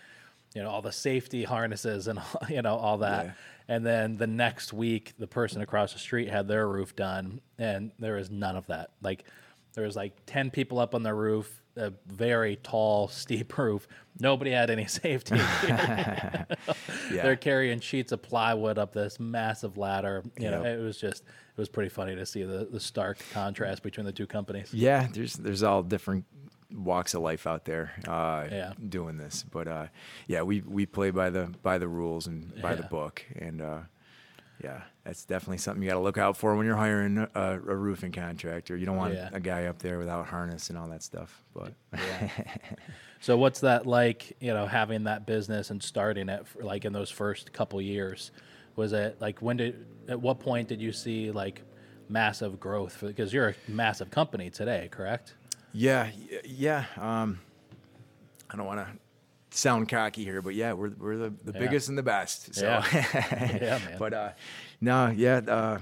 [0.56, 2.20] you know all the safety harnesses and
[2.50, 3.26] you know all that.
[3.26, 3.32] Yeah.
[3.68, 7.92] And then the next week, the person across the street had their roof done, and
[8.00, 8.92] there was none of that.
[9.02, 9.26] Like
[9.74, 13.88] there was like ten people up on the roof, a very tall, steep roof.
[14.20, 15.36] Nobody had any safety.
[15.64, 16.46] yeah.
[17.12, 20.24] They're carrying sheets of plywood up this massive ladder.
[20.38, 23.84] You know, it was just it was pretty funny to see the the stark contrast
[23.84, 24.74] between the two companies.
[24.74, 26.26] Yeah, there's there's all different
[26.72, 28.74] walks of life out there uh, Yeah.
[28.90, 29.88] doing this, but uh,
[30.28, 33.80] yeah, we we play by the by the rules and by the book, and uh,
[34.64, 37.58] yeah, that's definitely something you got to look out for when you're hiring a, a
[37.58, 38.78] roofing contractor.
[38.78, 39.30] You don't want Yeah.
[39.34, 41.44] a guy up there without harness and all that stuff.
[41.56, 41.74] But
[43.20, 44.38] So what's that like?
[44.40, 48.30] You know, having that business and starting it for, like in those first couple years.
[48.76, 49.84] Was it like when did?
[50.08, 51.64] At what point did you see like
[52.08, 53.00] massive growth?
[53.02, 55.34] Because you're a massive company today, correct?
[55.74, 56.10] yeah,
[56.46, 56.86] yeah.
[56.98, 57.40] Um,
[58.50, 58.88] I don't want to
[59.52, 61.60] sound cocky here, but yeah, we're we're the, the Yeah.
[61.60, 62.54] biggest and the best.
[62.56, 62.82] So.
[62.94, 63.96] Yeah, man.
[64.00, 64.30] But uh,
[64.82, 65.38] no, yeah.
[65.48, 65.80] Uh,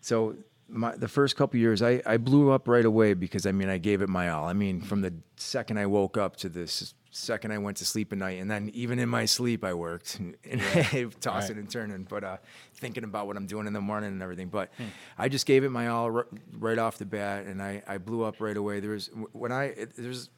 [0.00, 0.36] so
[0.68, 3.78] my, the first couple years, I, I blew up right away because I mean I
[3.78, 4.46] gave it my all.
[4.48, 6.66] I mean from the second I woke up to the
[7.12, 10.18] second I went to sleep at night, and then even in my sleep I worked
[10.20, 11.62] and, and tossing Right.
[11.62, 12.36] and turning, but uh,
[12.74, 14.48] thinking about what I'm doing in the morning and everything.
[14.48, 14.84] But Hmm.
[15.18, 18.22] I just gave it my all r- right off the bat, and I, I blew
[18.22, 18.78] up right away.
[18.80, 20.30] There was when I it, there's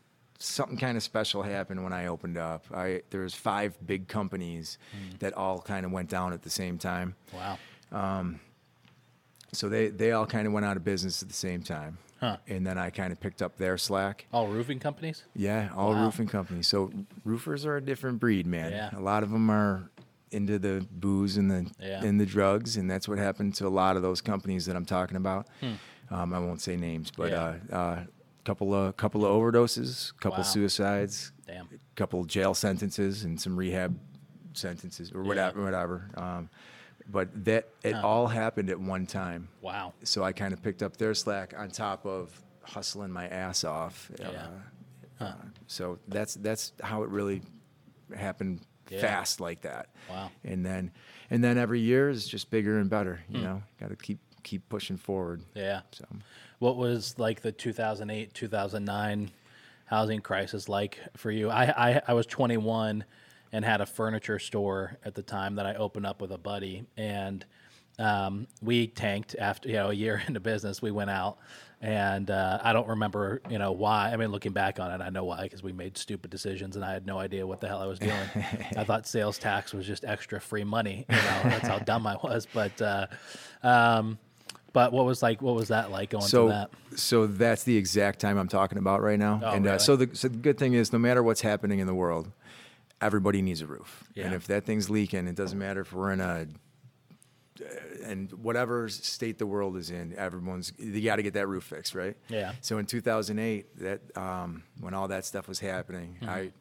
[0.45, 2.65] something kind of special happened when I opened up.
[2.75, 5.17] I there was five big companies Hmm.
[5.21, 7.15] that all kind of went down at the same time.
[7.33, 7.59] Wow.
[9.53, 11.99] So they they all kind of went out of business at the same time.
[12.21, 12.37] Huh.
[12.47, 14.27] And then I kind of picked up their slack.
[14.33, 15.25] All roofing companies.
[15.35, 16.05] Yeah, all Wow.
[16.05, 16.69] roofing companies.
[16.69, 16.93] So
[17.25, 18.71] roofers are a different breed, man.
[18.71, 18.91] Yeah.
[18.97, 19.91] A lot of them are
[20.31, 22.03] into the booze and the Yeah.
[22.03, 24.87] and the drugs, and that's what happened to a lot of those companies that I'm
[24.87, 25.49] talking about.
[26.11, 27.35] Um, I won't say names, but Hmm.
[27.35, 27.77] Yeah.
[27.77, 28.05] uh, uh,
[28.45, 30.45] couple of couple of overdoses, couple Wow.
[30.45, 31.69] suicides, Damn.
[31.97, 33.99] couple jail sentences, and some rehab
[34.55, 36.11] sentences or whatever, whatever.
[36.17, 36.51] Um,
[37.09, 38.07] but that it Huh.
[38.07, 39.93] all happened at one time Wow.
[40.05, 44.11] so I kind of picked up their slack on top of hustling my ass off.
[44.19, 44.49] Yeah.
[45.21, 45.35] Uh, uh,
[45.67, 47.43] so that's that's how it really
[48.15, 49.01] happened Yeah.
[49.01, 49.89] fast like that.
[50.11, 50.31] Wow.
[50.45, 50.91] And then
[51.31, 53.21] and then every year is just bigger and better.
[53.29, 53.45] You Hmm.
[53.45, 55.43] know, got to keep keep pushing forward.
[55.55, 55.83] Yeah.
[55.93, 56.05] So
[56.59, 59.31] What was like the 2008, 2009
[59.87, 61.51] housing crisis like for you?
[61.51, 63.05] I, I, I was 21
[63.53, 66.85] and had a furniture store at the time that I opened up with a buddy.
[66.97, 67.45] And
[67.99, 70.81] um, we tanked after, you know, a year into business.
[70.81, 71.39] We went out
[71.83, 74.11] and uh, I don't remember, you know, why.
[74.13, 76.85] I mean, looking back on it, I know why because we made stupid decisions and
[76.85, 78.13] I had no idea what the hell I was doing.
[78.77, 81.05] I thought sales tax was just extra free money.
[81.09, 82.47] You know, that's how dumb I was.
[82.53, 83.07] But, uh,
[83.65, 84.19] um,
[84.73, 85.43] but what was like?
[85.43, 86.71] What was that like going so through that?
[86.99, 89.41] so that's the exact time I'm talking about right now.
[89.43, 89.77] Oh, and really?
[89.77, 92.31] uh, so the so the good thing is, no matter what's happening in the world,
[93.01, 96.21] everybody needs a roof, and if that thing's leaking, it doesn't matter if we're in
[96.21, 96.47] a
[98.05, 101.95] and whatever state the world is in, everyone's you got to get that roof fixed,
[101.95, 102.17] right?
[102.29, 102.53] Yeah.
[102.61, 106.31] So in 2008, that um, when all that stuff was happening, Mm-hmm.
[106.31, 106.53] I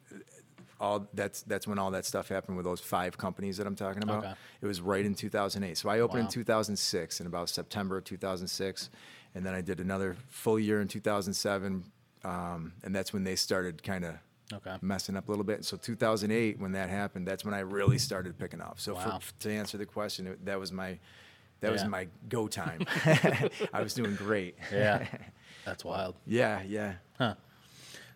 [0.82, 4.02] all that's that's when all that stuff happened with those five companies that I'm talking
[4.02, 4.24] about.
[4.24, 4.34] Okay.
[4.60, 5.78] It was right in 2008.
[5.78, 6.26] So I opened Wow.
[6.26, 8.90] in 2006, in about September of 2006,
[9.34, 11.84] and then I did another full year in 2007,
[12.24, 14.14] um, and that's when they started kind of
[14.52, 14.76] Okay.
[14.82, 15.64] messing up a little bit.
[15.64, 18.80] So 2008, when that happened, that's when I really started picking off.
[18.80, 19.18] So Wow.
[19.20, 20.98] for, to answer the question, that was my
[21.60, 22.80] that was my go time.
[23.72, 24.56] I was doing great.
[24.72, 25.06] Yeah.
[25.64, 26.16] That's wild.
[26.26, 26.94] Yeah, yeah.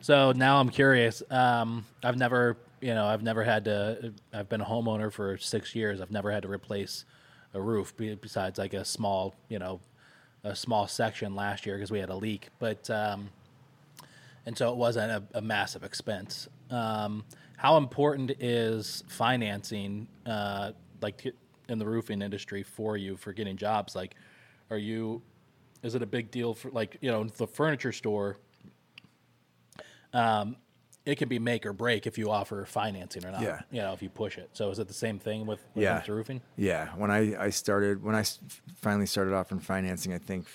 [0.01, 1.23] So now I'm curious.
[1.31, 4.13] Um, I've never, you know, I've never had to.
[4.33, 6.01] I've been a homeowner for six years.
[6.01, 7.05] I've never had to replace
[7.55, 9.81] a roof besides like a small, you know,
[10.45, 12.49] a small section last year because we had a leak.
[12.59, 13.31] But um,
[14.45, 16.49] and so it wasn't a, a massive expense.
[16.71, 17.25] Um,
[17.57, 21.35] how important is financing, uh, like
[21.69, 23.97] in the roofing industry, for you for getting jobs?
[23.97, 24.15] Like,
[24.71, 25.23] are you?
[25.83, 28.37] Is it a big deal for like you know the furniture store?
[30.13, 30.57] Um,
[31.05, 33.41] it can be make or break if you offer financing or not.
[33.41, 33.61] Yeah.
[33.71, 34.51] You know, if you push it.
[34.55, 36.03] So is it the same thing with it Yeah.
[36.09, 36.41] roofing?
[36.57, 38.25] Yeah, when I, I started, when I
[38.75, 40.47] finally started off in financing, I think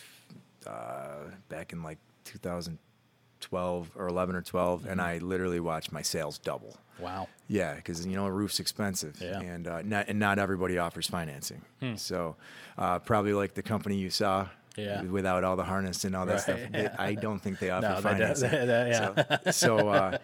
[0.67, 6.37] uh, back in like 2012 or 11 or 12, and I literally watched my sales
[6.37, 6.75] double.
[6.99, 7.27] Wow.
[7.47, 9.39] Yeah, because you know a roof's expensive, Yeah.
[9.39, 9.45] Hmm.
[9.47, 11.61] and uh, not and not everybody offers financing.
[11.95, 12.35] So
[12.77, 14.47] uh, probably like the company you saw,
[14.77, 15.01] Yeah.
[15.03, 16.95] without all the harness and all that stuff, Right, they- yeah.
[16.97, 18.49] I don't think they offer No, financing.
[18.51, 19.37] they- they- yeah.
[19.45, 20.17] So so, uh,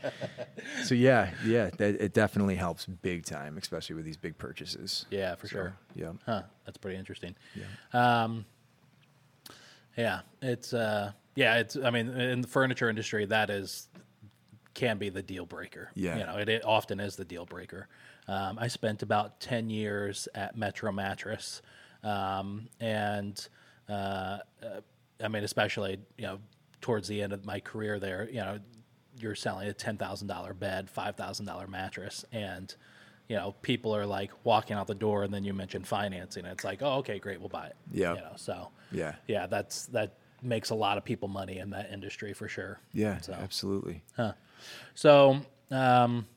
[0.83, 5.05] so yeah, yeah, that, it definitely helps big time, especially with these big purchases.
[5.09, 5.73] Yeah, for So, sure.
[5.95, 6.13] Yeah.
[6.25, 6.43] Huh.
[6.65, 7.35] That's pretty interesting.
[7.93, 8.45] Um,
[9.97, 11.75] yeah, it's uh, yeah, it's.
[11.75, 13.87] I mean, in the furniture industry, that is
[14.75, 15.89] can be the deal breaker.
[15.95, 16.17] Yeah.
[16.19, 17.87] you know, it, it often is the deal breaker.
[18.27, 21.61] Um, I spent about ten years at Metro Mattress,
[22.03, 23.47] um, and
[23.89, 24.39] uh,
[25.23, 26.39] I mean, especially you know,
[26.81, 28.59] towards the end of my career there, you know,
[29.19, 32.73] you're selling a ten thousand dollar bed, five thousand dollar mattress, and
[33.27, 36.45] you know, people are like walking out the door, and then you mention financing.
[36.45, 37.75] It's like, oh, okay, great, we'll buy it.
[37.91, 38.13] Yeah.
[38.13, 39.15] you know, so Yeah.
[39.27, 42.79] yeah, that's that makes a lot of people money in that industry for sure.
[42.93, 44.03] Yeah, So- absolutely.
[44.93, 45.39] So,
[45.71, 46.27] um,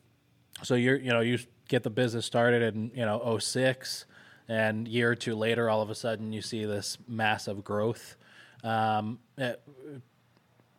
[0.62, 1.38] so you're, you know, you
[1.68, 4.04] get the business started in, you know, 06
[4.50, 8.16] and year or two later, all of a sudden you see this massive growth.
[8.64, 9.54] Um, eh,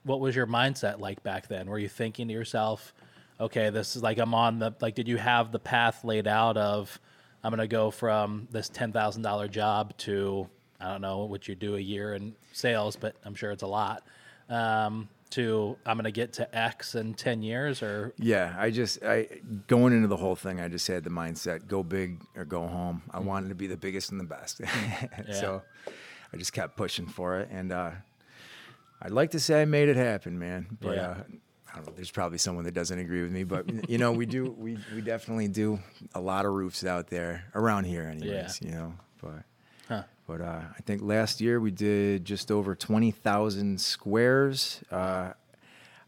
[0.04, 1.70] what was your mindset like back then?
[1.70, 2.94] Were you thinking to yourself,
[3.40, 6.58] okay, this is like, I'm on the, like, did you have the path laid out
[6.58, 7.00] of,
[7.46, 10.50] I'm going to go from this $10,000 job to,
[10.82, 13.68] I don't know what you do a year in sales, but I'm sure it's a
[13.68, 14.04] lot.
[14.50, 19.04] Um, to I'm going to get to X in 10 years or Yeah, I just
[19.04, 19.28] I
[19.68, 23.02] going into the whole thing, I just had the mindset: go big or go home.
[23.12, 24.62] I wanted to be the biggest and the best,
[25.32, 25.62] so
[26.34, 27.50] I just kept pushing for it.
[27.52, 27.92] And uh,
[29.02, 30.78] I'd like to say I made it happen, man.
[30.80, 31.02] But Yeah.
[31.10, 31.24] uh,
[31.74, 31.94] I don't know.
[31.96, 35.02] There's probably someone that doesn't agree with me, but you know, we do we we
[35.02, 35.80] definitely do
[36.14, 38.60] a lot of roofs out there around here, anyways.
[38.62, 38.68] yeah.
[38.70, 39.44] You know, but.
[40.28, 44.82] But uh, I think last year we did just over 20,000 squares.
[44.92, 45.34] Uh,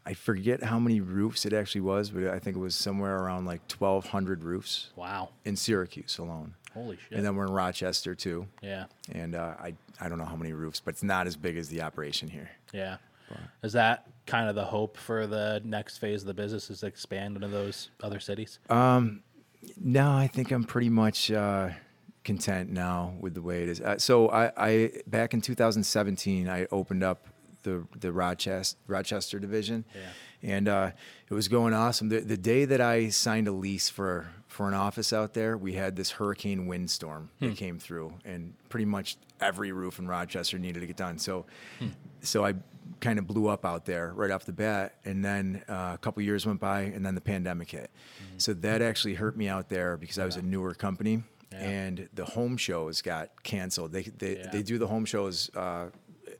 [0.06, 3.46] I forget how many roofs it actually was, but I think it was somewhere around
[3.46, 5.30] like 1,200 roofs wow.
[5.44, 6.54] in Syracuse alone.
[6.74, 7.16] Holy shit.
[7.16, 8.46] And then we're in Rochester too.
[8.62, 8.84] yeah.
[9.12, 11.68] And uh, I, I don't know how many roofs, but it's not as big as
[11.68, 12.50] the operation here.
[12.72, 12.96] Yeah.
[13.62, 16.86] Is that kind of the hope for the next phase of the business is to
[16.86, 18.58] expand into those other cities?
[18.68, 19.22] Um,
[19.80, 21.70] No, I think I'm pretty much uh,
[22.24, 23.80] content now with the way it is.
[23.80, 27.26] Uh, so I, I back in 2017, I opened up
[27.62, 30.00] the the Rochester Rochester division, Yeah.
[30.56, 30.90] and uh,
[31.30, 32.08] it was going awesome.
[32.10, 35.72] The, the day that I signed a lease for for an office out there, we
[35.72, 40.80] had this hurricane windstorm that came through, and pretty much every roof in Rochester needed
[40.80, 41.18] to get done.
[41.18, 41.44] So,
[42.20, 42.54] so I
[43.00, 46.22] kind of blew up out there right off the bat, and then uh, a couple
[46.22, 47.90] years went by, and then the pandemic hit.
[48.36, 51.24] So that actually hurt me out there because I was a newer company,
[51.54, 51.68] Yeah.
[51.68, 53.92] and the home shows got canceled.
[53.92, 54.50] They they, Yeah.
[54.50, 55.90] they do the home shows uh,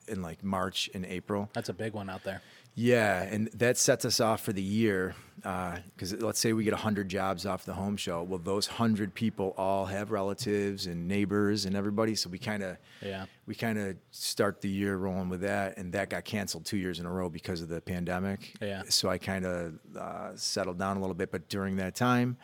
[0.09, 1.49] in like March and April.
[1.53, 2.43] That's a big one out there.
[2.77, 7.09] Yeah, and that sets us off for the year because let's say we get 100
[7.09, 8.25] jobs off the home show.
[8.25, 12.77] Well, those 100 people all have relatives and neighbors and everybody, so we kind of
[13.01, 13.27] Yeah.
[13.47, 16.99] we kind of start the year rolling with that, and that got canceled two years
[16.99, 18.55] in a row because of the pandemic.
[18.61, 18.83] Yeah.
[18.89, 22.39] So I kind of uh, settled down a little bit, but during that time.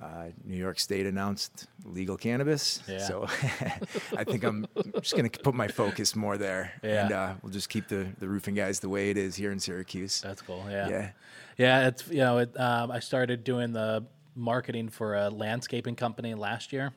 [0.00, 2.98] Uh, New York State announced legal cannabis, Yeah.
[2.98, 3.26] so
[4.16, 4.66] I think I'm
[5.00, 7.04] just going to put my focus more there, Yeah.
[7.04, 9.58] and uh, we'll just keep the, the roofing guys the way it is here in
[9.58, 10.20] Syracuse.
[10.20, 10.62] That's cool.
[10.68, 10.88] Yeah.
[10.90, 11.10] Yeah.
[11.56, 11.88] Yeah.
[11.88, 16.74] It's, you know, it, um, I started doing the marketing for a landscaping company last
[16.74, 16.92] year.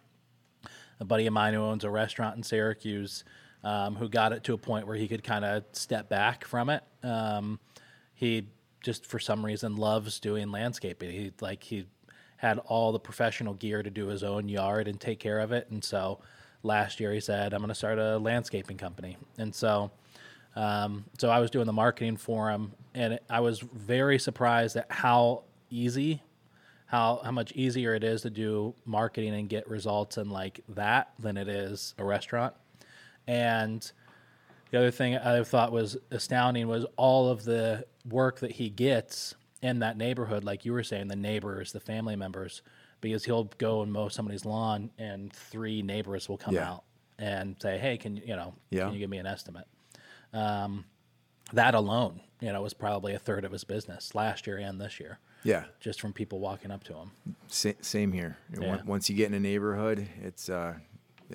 [1.00, 3.24] A buddy of mine who owns a restaurant in Syracuse,
[3.64, 6.70] um, who got it to a point where he could kind of step back from
[6.70, 6.84] it.
[7.02, 7.62] Um,
[8.14, 8.48] he
[8.84, 11.10] just for some reason loves doing landscaping.
[11.12, 11.86] He like he
[12.40, 15.70] had all the professional gear to do his own yard and take care of it,
[15.70, 16.20] and so
[16.64, 19.92] last year he said, "I'm going to start a landscaping company," and so.
[20.56, 24.92] Um, so I was doing the marketing for him, and I was very surprised at
[24.92, 26.24] how easy,
[26.88, 31.12] how how much easier it is to do marketing and get results and like that
[31.20, 32.56] than it is a restaurant.
[33.28, 33.90] And
[34.72, 39.36] the other thing I thought was astounding was all of the work that he gets
[39.62, 42.62] in that neighborhood, like you were saying, the neighbors, the family members,
[43.02, 46.72] because he'll go and mow somebody's lawn, and three neighbors will come Yeah.
[46.72, 46.84] out
[47.18, 48.86] and say, "Hey, can you, know, Yeah.
[48.86, 49.68] can you give me an estimate?"
[50.34, 50.86] Um,
[51.54, 55.00] that alone, you know, was probably a third of his business last year and this
[55.00, 57.12] year, Yeah, just from people walking up to him.
[57.48, 58.38] sa- same here.
[58.58, 58.82] Yeah.
[58.84, 60.76] Once you get in a neighborhood, it's uh,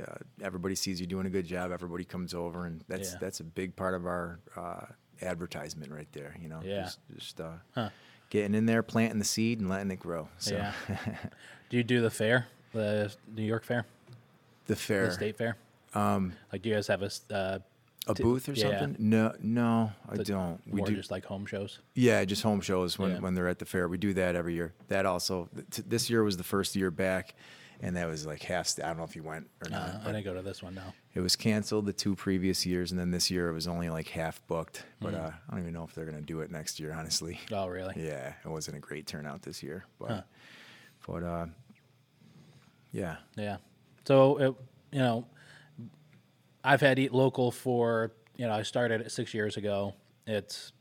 [0.01, 1.73] uh, everybody sees you doing a good job.
[1.73, 3.19] Everybody comes over, and that's Yeah.
[3.21, 4.87] that's a big part of our uh,
[5.23, 6.37] advertisement right there.
[6.41, 6.83] You know, Yeah.
[6.85, 7.91] just, just uh,
[8.35, 10.29] getting in there, planting the seed, and letting it grow.
[10.39, 10.73] So Yeah.
[11.71, 13.87] do you do the fair, the New York Fair,
[14.67, 15.57] the fair, the state fair?
[15.95, 17.59] Um, like, do you guys have a uh,
[18.09, 18.81] a t- booth or yeah.
[18.81, 18.97] something?
[18.99, 20.61] No, no, I don't.
[20.67, 21.79] We more do just like home shows?
[21.95, 23.19] Yeah, just home shows when, Yeah.
[23.21, 23.87] when they're at the fair.
[23.87, 24.75] We do that every year.
[24.89, 27.37] That also, th- this year was the first year back,
[27.81, 28.67] and that was like half.
[28.69, 29.89] st- I don't know if you went or not.
[29.89, 30.75] Uh, I didn't go to this one.
[30.75, 30.83] No.
[31.15, 34.09] it was canceled the two previous years, and then this year it was only like
[34.09, 34.85] half booked.
[35.01, 35.25] But Mm.
[35.27, 36.93] uh, I don't even know if they're gonna do it next year.
[36.93, 37.95] Honestly, Oh, really?
[38.05, 39.85] yeah, it wasn't a great turnout this year.
[39.99, 40.27] But,
[41.07, 41.47] but uh,
[42.93, 43.57] yeah, Yeah.
[44.07, 44.55] So, it,
[44.93, 45.27] you know,
[46.63, 49.95] I've had Eat Local for, you know, I started it six years ago.
[50.27, 50.73] It's,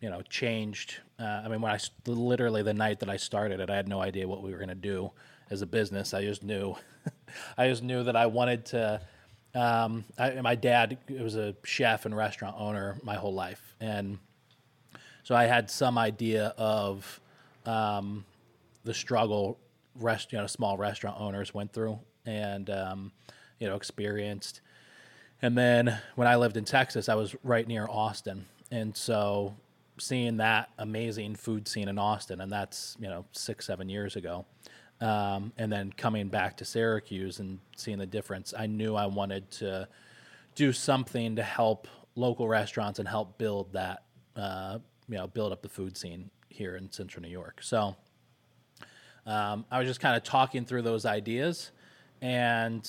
[0.00, 0.96] you know, changed.
[1.18, 4.00] Uh, I mean, when I literally the night that I started it, I had no
[4.00, 5.10] idea what we were going to do
[5.50, 6.14] as a business.
[6.14, 6.76] I just knew,
[7.58, 9.00] I just knew that I wanted to.
[9.54, 14.18] Um, I, my dad was a chef and restaurant owner my whole life, and
[15.24, 17.20] so I had some idea of
[17.66, 18.24] um,
[18.84, 19.58] the struggle
[20.00, 23.12] rest you know small restaurant owners went through and um,
[23.58, 24.60] you know experienced
[25.42, 29.54] and then when i lived in texas i was right near austin and so
[29.98, 34.44] seeing that amazing food scene in austin and that's you know six seven years ago
[35.00, 39.50] um, and then coming back to syracuse and seeing the difference i knew i wanted
[39.50, 39.86] to
[40.54, 41.86] do something to help
[42.16, 44.02] local restaurants and help build that
[44.36, 44.78] uh,
[45.08, 47.94] you know build up the food scene here in central new york so
[49.28, 51.70] um, I was just kind of talking through those ideas
[52.22, 52.88] and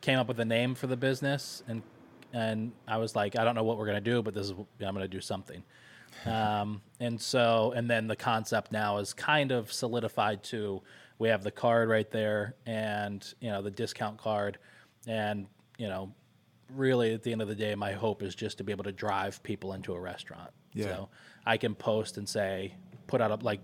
[0.00, 1.82] came up with a name for the business and
[2.34, 4.94] and I was like, I don't know what we're gonna do, but this is I'm
[4.94, 5.62] gonna do something.
[6.26, 10.82] Um, and so and then the concept now is kind of solidified to
[11.18, 14.58] we have the card right there and you know the discount card.
[15.06, 15.46] And
[15.78, 16.12] you know
[16.74, 18.92] really at the end of the day my hope is just to be able to
[18.92, 20.50] drive people into a restaurant.
[20.74, 20.86] Yeah.
[20.86, 21.08] so
[21.44, 22.72] i can post and say
[23.06, 23.60] put out a like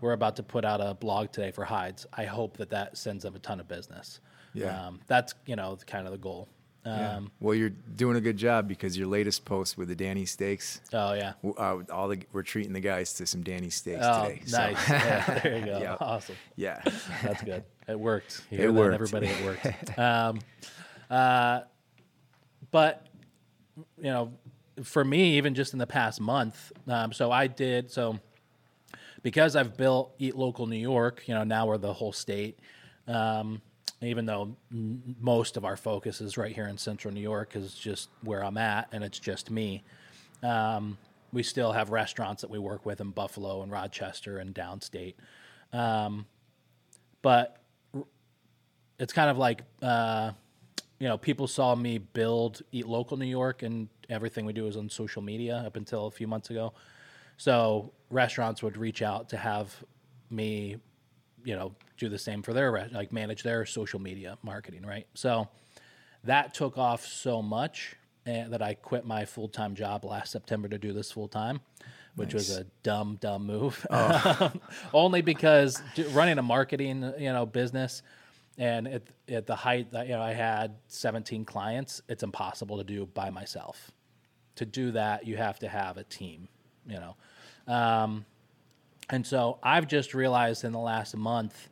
[0.00, 3.24] we're about to put out a blog today for Heid's i hope that that sends
[3.24, 4.20] them a ton of business.
[4.52, 4.86] Yeah.
[4.86, 6.48] um, that's you know kind of the goal
[6.86, 7.16] yeah.
[7.16, 10.80] um, well, you're doing a good job because your latest post with the Danny Steaks.
[10.92, 14.42] oh yeah Uh, all the we're treating the guys to some Danny steaks oh today.
[14.44, 15.96] so- nice yeah, there you go Yeah.
[16.00, 16.82] awesome yeah.
[17.22, 17.64] That's good.
[17.88, 18.42] It worked.
[18.50, 18.94] You It worked.
[18.94, 19.98] Everybody, it worked.
[19.98, 20.40] um,
[21.10, 21.60] uh,
[22.70, 23.06] but
[23.98, 24.32] you know,
[24.82, 28.18] for me, even just in the past month, um, so I did so
[29.22, 31.22] because I've built Eat Local New York.
[31.26, 32.58] You know, now we're the whole state.
[33.06, 33.60] Um,
[34.00, 38.08] even though most of our focus is right here in Central New York, is just
[38.22, 39.82] where I'm at, and it's just me.
[40.42, 40.98] Um,
[41.32, 45.14] we still have restaurants that we work with in Buffalo and Rochester and downstate.
[45.72, 46.26] Um,
[47.22, 47.56] but
[48.98, 50.32] it's kind of like uh,
[50.98, 54.76] you know people saw me build eat local new york and everything we do is
[54.76, 56.72] on social media up until a few months ago
[57.36, 59.82] so restaurants would reach out to have
[60.30, 60.76] me
[61.44, 65.48] you know do the same for their like manage their social media marketing right so
[66.24, 70.68] that took off so much eh, that I quit my full time job last September
[70.68, 71.60] to do this full time,
[72.16, 73.86] which was a dumb, dumb move.
[74.92, 78.02] Only because running a marketing you know business,
[78.58, 82.84] and at at the height that you know I had 17 clients, it's impossible to
[82.84, 83.90] do by myself.
[84.56, 86.48] To do that, you have to have a team,
[86.86, 87.16] you know.
[87.66, 88.24] Um,
[89.10, 91.68] and so I've just realized in the last month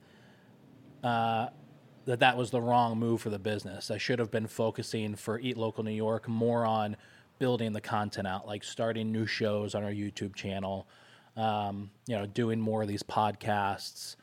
[2.05, 3.91] that that was the wrong move for the business.
[3.91, 6.97] I should have been focusing for Eat Local New York more on
[7.39, 10.89] building the content out, like starting new shows on our YouTube channel,
[11.37, 14.17] um, you know, doing more of these podcasts,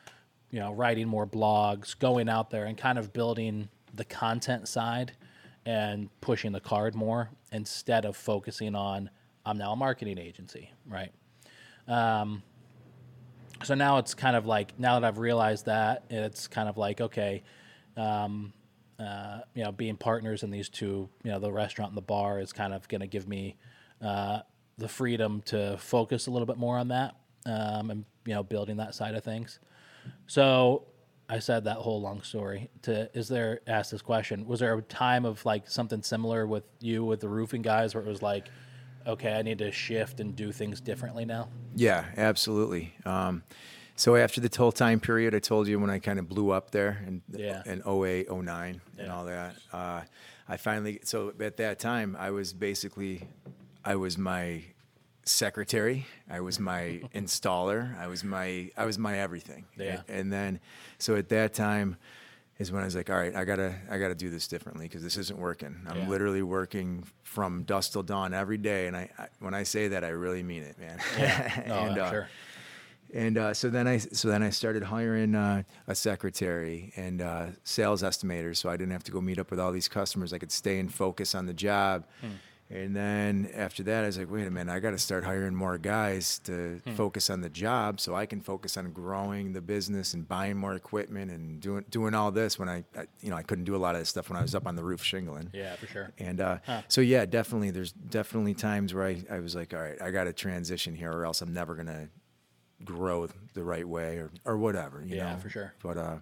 [0.50, 5.12] you know, writing more blogs, going out there and kind of building the content side
[5.66, 9.10] and pushing the card more instead of focusing on
[9.44, 11.12] I'm now a marketing agency, right?
[11.88, 12.42] Um,
[13.62, 17.00] so now it's kind of like now that I've realized that it's kind of like
[17.00, 17.42] okay,
[17.96, 18.52] um,
[18.98, 22.38] uh, you know, being partners in these two, you know, the restaurant and the bar
[22.40, 23.56] is kind of going to give me
[24.02, 24.40] uh,
[24.78, 28.76] the freedom to focus a little bit more on that um, and you know building
[28.78, 29.58] that side of things.
[30.26, 30.84] So
[31.28, 34.82] I said that whole long story to is there ask this question was there a
[34.82, 38.48] time of like something similar with you with the roofing guys where it was like
[39.06, 42.94] okay I need to shift and do things differently now Yeah, absolutely.
[43.04, 43.42] Um,
[43.96, 46.70] so after the toll time period, I told you when I kind of blew up
[46.70, 47.62] there in, Yeah.
[47.66, 50.02] in 08, 09 and all that, uh,
[50.48, 53.28] I finally, so at that time, I was basically,
[53.84, 54.62] I was my
[55.24, 59.66] secretary, I was my installer, I was my, I was my everything.
[59.76, 60.00] Yeah.
[60.08, 60.60] And then,
[60.98, 61.96] so at that time
[62.60, 65.02] is when I was like, all right, I gotta, I gotta do this differently because
[65.02, 65.74] this isn't working.
[65.88, 66.08] I'm Yeah.
[66.08, 68.86] literally working from dusk till dawn every day.
[68.86, 70.98] And I, I, when I say that, I really mean it, man.
[71.18, 72.28] oh and, uh, sure
[73.12, 77.46] and uh, so then I so then I started hiring uh, a secretary and uh,
[77.64, 80.32] sales estimators, so I didn't have to go meet up with all these customers.
[80.32, 82.04] I could stay and focus on the job.
[82.72, 85.56] And then after that, I was like, wait a minute, I got to start hiring
[85.56, 90.14] more guys to focus on the job, so I can focus on growing the business
[90.14, 92.60] and buying more equipment and doing doing all this.
[92.60, 94.42] When I, I you know I couldn't do a lot of this stuff when I
[94.42, 95.50] was up on the roof shingling.
[95.52, 99.56] yeah for sure And uh, so, yeah, definitely, there's definitely times where I, I was
[99.56, 102.08] like, all right, I got to transition here, or else I'm never gonna
[102.84, 105.02] grow the right way, or or whatever.
[105.04, 105.40] You Yeah, know?
[105.40, 105.74] for sure.
[105.82, 106.16] But uh,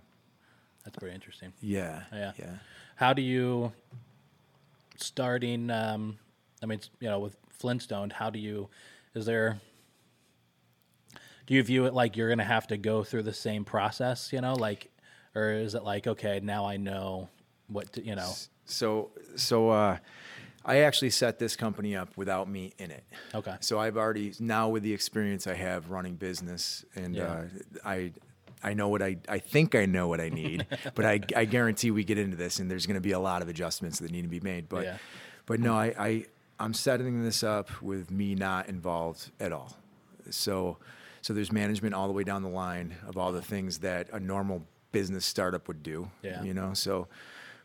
[0.85, 2.33] that's pretty interesting yeah, Yeah.
[2.39, 2.55] yeah.
[2.97, 3.73] How do you
[4.97, 5.71] starting?
[5.71, 6.19] Um,
[6.63, 8.69] I mean, you know, with Flynstoned, how do you?
[9.15, 9.61] Is there?
[11.47, 14.33] Do you view it like you're going to have to go through the same process?
[14.33, 14.91] You know, like,
[15.35, 17.31] or is it like, okay, now I know
[17.69, 18.33] what to, you know?
[18.67, 19.97] So so uh,
[20.65, 23.05] I actually set this company up without me in it.
[23.35, 23.55] Okay.
[23.61, 27.25] So I've already now with the experience I have running business, and Yeah.
[27.33, 27.45] uh,
[27.85, 28.13] I.
[28.61, 31.93] I know what I, I think I know what I need, but I, I guarantee
[31.93, 34.23] we get into this and there's going to be a lot of adjustments that need
[34.23, 34.69] to be made.
[34.69, 34.97] But, Yeah.
[35.47, 36.27] but no, I, I,
[36.61, 39.77] I'm setting this up with me not involved at all.
[40.31, 40.79] So,
[41.23, 44.21] so there's management all the way down the line of all the things that a
[44.21, 46.11] normal business startup would do.
[46.23, 46.43] Yeah.
[46.43, 47.09] You know, so,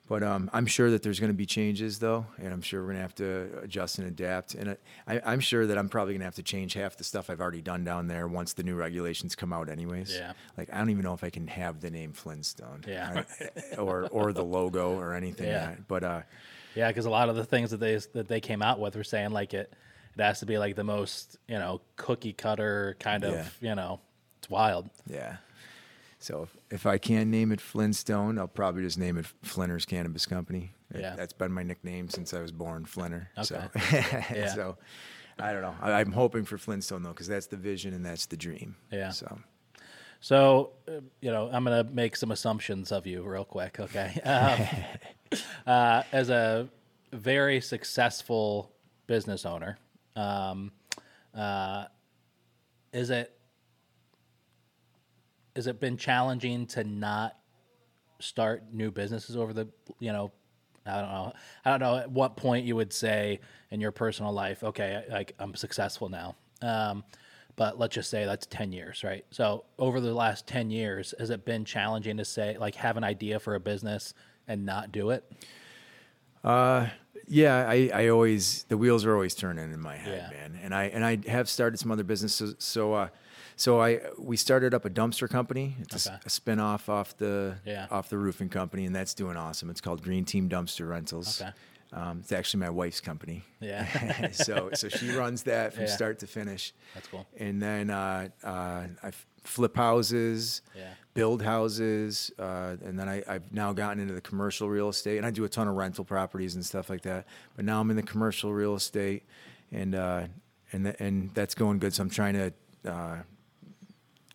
[0.08, 2.88] but um, I'm sure that there's going to be changes though, and I'm sure we're
[2.88, 4.54] going to have to adjust and adapt.
[4.54, 4.78] And
[5.08, 7.40] I, I'm sure that I'm probably going to have to change half the stuff I've
[7.42, 10.14] already done down there once the new regulations come out, anyways.
[10.14, 10.34] Yeah.
[10.58, 12.86] Like I don't even know if I can have the name Flynstoned.
[12.88, 13.24] Yeah.
[13.40, 15.48] I- or or the logo or anything.
[15.48, 15.70] Yeah.
[15.72, 15.88] Yet.
[15.88, 16.22] But uh,
[16.76, 19.04] Yeah, because a lot of the things that they that they came out with were
[19.04, 19.74] saying like it
[20.18, 23.70] it has to be like the most you know cookie cutter kind of Yeah.
[23.70, 24.00] you know
[24.40, 24.90] it's wild.
[25.08, 25.38] Yeah.
[26.20, 30.26] So if, if I can't name it Flynstoned, I'll probably just name it Flinter's Cannabis
[30.26, 30.72] Company.
[30.96, 31.16] Yeah.
[31.18, 33.28] That's been my nickname since I was born, Flinter.
[33.44, 33.62] So,
[33.92, 34.48] Yeah.
[34.54, 34.78] so
[35.38, 35.76] I don't know.
[35.82, 38.76] I, I'm hoping for Flynstoned though, because that's the vision and that's the dream.
[38.90, 39.10] Yeah.
[39.10, 39.38] So
[40.24, 44.22] So, uh, you know, I'm going to make some assumptions of you real quick, okay?
[44.26, 46.70] Um, uh, as a
[47.12, 48.72] very successful
[49.06, 49.78] business owner,
[50.16, 50.72] um,
[51.36, 51.86] uh,
[52.94, 53.36] is it
[55.56, 57.36] is it been challenging to not
[58.20, 59.68] start new businesses over the
[60.00, 60.32] you know
[60.86, 61.34] I don't know
[61.66, 63.40] I don't know at what point you would say
[63.72, 67.04] in your personal life okay I, like I'm successful now um,
[67.56, 71.30] but let's just say that's 10 years right so over the last 10 years has
[71.30, 74.14] it been challenging to say like have an idea for a business
[74.48, 75.24] and not do it
[76.44, 76.88] Uh,
[77.28, 80.38] yeah, I, I always the wheels are always turning in my head, Yeah.
[80.38, 80.60] man.
[80.62, 82.56] And I and I have started some other businesses.
[82.60, 83.08] So uh,
[83.56, 85.78] so I we started up a dumpster company.
[85.80, 86.18] It's Okay.
[86.26, 87.88] a, spin off off the Yeah.
[87.90, 89.70] off the roofing company, and that's doing awesome.
[89.70, 91.42] It's called Green Team Dumpster Rentals.
[91.42, 91.52] Okay.
[91.94, 93.44] Um, it's actually my wife's company.
[93.60, 94.32] Yeah.
[94.32, 95.90] so so she runs that from Yeah.
[95.90, 96.74] start to finish.
[96.96, 97.26] That's cool.
[97.38, 99.12] And then uh, uh, I
[99.44, 100.94] flip houses, Yeah.
[101.14, 105.26] build houses, uh, and then I, I've now gotten into the commercial real estate, and
[105.26, 107.28] I do a ton of rental properties and stuff like that.
[107.56, 109.24] But now I'm in the commercial real estate,
[109.72, 110.24] and uh,
[110.72, 111.94] and th- and that's going good.
[111.94, 112.54] So I'm trying to
[112.92, 113.18] uh,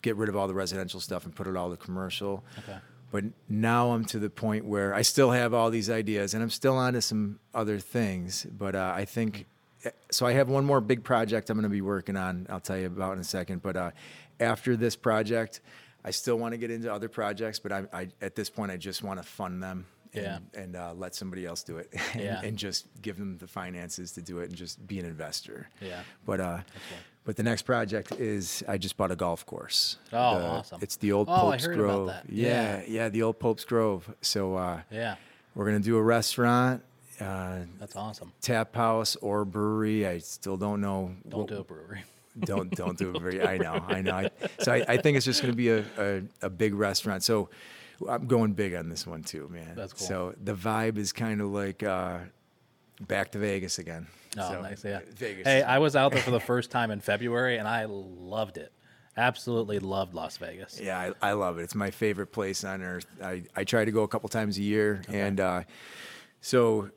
[0.02, 2.44] get rid of all the residential stuff and put it all to commercial.
[2.60, 2.78] Okay.
[3.10, 6.50] But now I'm to the point where I still have all these ideas, and I'm
[6.50, 8.46] still onto some other things.
[8.50, 9.46] But uh, I think
[10.10, 10.26] so.
[10.26, 12.46] I have one more big project I'm going to be working on.
[12.50, 13.62] I'll tell you about in a second.
[13.62, 13.90] But uh,
[14.40, 15.60] after this project,
[16.04, 17.58] I still want to get into other projects.
[17.58, 19.86] But I, I at this point, I just want to fund them.
[20.14, 20.62] And, Yeah.
[20.62, 22.40] and uh, let somebody else do it, and, Yeah.
[22.44, 25.68] and just give them the finances to do it, and just be an investor.
[25.82, 26.00] Yeah.
[26.24, 26.58] But uh,
[27.28, 29.98] But the next project is I just bought a golf course.
[30.14, 30.78] Oh, The- awesome.
[30.80, 32.06] It's the old Oh, I Pope's heard about Grove.
[32.06, 32.24] that.
[32.26, 32.82] Yeah, Yeah.
[32.88, 34.10] yeah, the old Pope's Grove.
[34.22, 35.16] So uh, Yeah,
[35.54, 36.82] we're gonna do a restaurant,
[37.20, 38.32] uh, that's awesome.
[38.40, 40.06] tap house, or brewery.
[40.06, 41.16] I still don't know.
[41.28, 42.04] Don't what- do a brewery.
[42.40, 43.42] don't don't do it very.
[43.54, 44.14] I know, I know.
[44.14, 47.22] I, so I, I think it's just going to be a, a a big restaurant.
[47.24, 47.50] So
[48.08, 49.74] I'm going big on this one too, man.
[49.76, 50.06] That's cool.
[50.06, 52.20] So the vibe is kind of like uh,
[53.00, 54.06] back to Vegas again.
[54.38, 54.84] Oh, So, nice.
[54.84, 55.00] Yeah.
[55.14, 55.46] Vegas.
[55.46, 58.72] Hey, I was out there for the first time in February, and I loved it.
[59.16, 60.80] Absolutely loved Las Vegas.
[60.80, 61.62] Yeah, I, I love it.
[61.62, 63.06] It's my favorite place on earth.
[63.22, 65.02] I, I try to go a couple times a year.
[65.08, 65.62] And uh,
[66.40, 66.90] so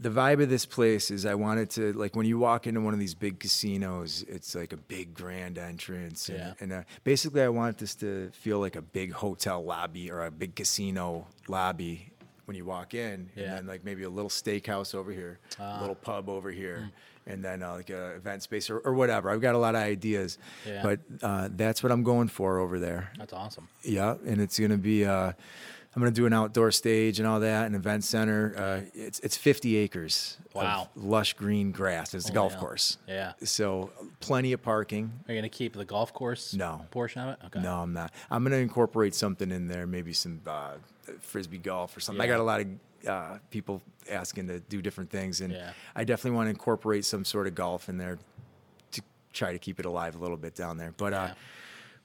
[0.00, 2.94] the vibe of this place is I wanted to, like, when you walk into one
[2.94, 6.30] of these big casinos, it's like a big grand entrance.
[6.30, 6.52] And, Yeah.
[6.60, 10.30] and uh, basically, I want this to feel like a big hotel lobby or a
[10.30, 12.12] big casino lobby
[12.46, 13.28] when you walk in.
[13.36, 13.42] Yeah.
[13.44, 16.90] And then, like, maybe a little steakhouse over here, a little pub over here.
[17.28, 19.30] And then uh, like a event space or, or whatever.
[19.30, 20.80] I've got a lot of ideas, Yeah.
[20.84, 23.10] but uh, that's what I'm going for over there.
[23.18, 23.66] That's awesome.
[23.82, 25.04] Yeah, and it's gonna be.
[25.04, 25.32] Uh,
[25.96, 28.54] I'm gonna do an outdoor stage and all that, an event center.
[28.56, 30.38] Uh, it's it's 50 acres.
[30.54, 30.88] Wow.
[30.94, 32.14] Of lush green grass.
[32.14, 32.60] It's a golf hell.
[32.60, 32.98] course.
[33.08, 33.32] Yeah.
[33.42, 33.90] So
[34.20, 35.10] plenty of parking.
[35.26, 36.86] Are you going to keep the golf course No.
[36.92, 37.38] portion of it?
[37.46, 37.60] Okay.
[37.60, 38.12] No, I'm not.
[38.30, 40.74] I'm gonna incorporate something in there, maybe some uh,
[41.20, 42.20] frisbee golf or something.
[42.22, 42.66] I got a lot of
[43.08, 45.72] uh, people asking to do different things, and Yeah.
[45.94, 48.18] I definitely want to incorporate some sort of golf in there
[48.92, 49.02] to
[49.32, 50.92] try to keep it alive a little bit down there.
[50.96, 51.34] But uh, Yeah.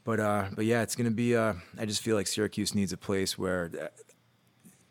[0.04, 1.36] but uh, but yeah, it's gonna be.
[1.36, 3.72] Uh, I just feel like Syracuse needs a place where.
[3.80, 3.88] Uh,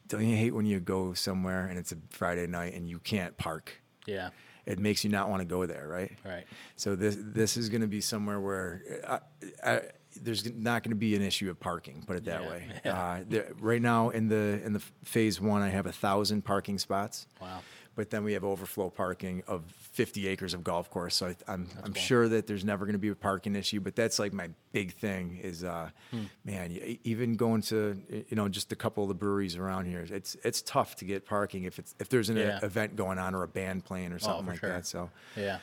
[0.08, 3.36] don't you hate when you go somewhere and it's a Friday night and you can't
[3.36, 3.80] park?
[4.06, 4.30] Yeah.
[4.66, 6.10] It makes you not want to go there, right?
[6.24, 6.46] Right.
[6.74, 9.18] So this this is going to be somewhere where uh,
[9.64, 9.82] I,
[10.22, 12.02] there's not going to be an issue of parking.
[12.06, 12.64] Put it that Yeah, way.
[12.84, 13.00] yeah.
[13.02, 16.78] Uh, the, right now in the in the phase one, I have a thousand parking
[16.78, 17.26] spots.
[17.40, 17.60] Wow.
[17.96, 21.16] But then we have overflow parking of 50 acres of golf course.
[21.16, 23.80] So I, I'm I'm sure that there's never going to be a parking issue.
[23.80, 26.24] But that's like my big thing is, uh, Hmm.
[26.44, 26.70] man,
[27.04, 30.62] even going to you know just a couple of the breweries around here, it's it's
[30.62, 32.60] tough to get parking if it's if there's an Yeah.
[32.62, 34.68] event going on or a band playing or something for like sure.
[34.70, 34.86] that.
[34.86, 35.10] So.
[35.36, 35.58] Yeah.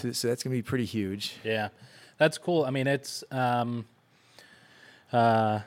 [0.00, 1.36] So, so that's gonna be pretty huge.
[1.44, 1.68] Yeah,
[2.18, 2.64] that's cool.
[2.64, 3.86] I mean, it's um,
[5.12, 5.60] uh,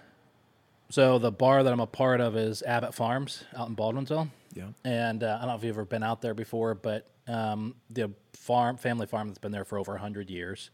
[0.90, 4.68] so the bar that I'm a part of is Abbott Farms out in Baldwinsville, Yeah.
[4.86, 8.12] and uh, I don't know if you've ever been out there before, but um, the
[8.34, 10.70] farm, family farm that's been there for over hundred years,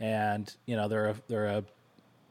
[0.00, 1.64] and you know they're a, they're a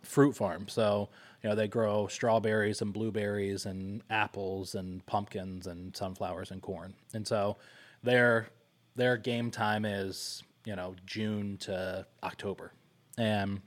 [0.03, 1.07] fruit farm, so
[1.41, 6.93] you know they grow strawberries and blueberries and apples and pumpkins and sunflowers and corn,
[7.13, 7.55] and so
[8.03, 8.49] their
[8.97, 12.73] their game time is you know June to October,
[13.21, 13.61] and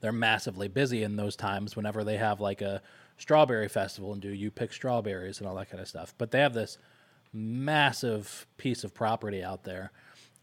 [0.00, 2.82] they're massively busy in those times whenever they have like a
[3.16, 6.14] strawberry festival and do you pick strawberries and all that kind of stuff.
[6.18, 6.76] But they have this
[7.32, 9.90] massive piece of property out there,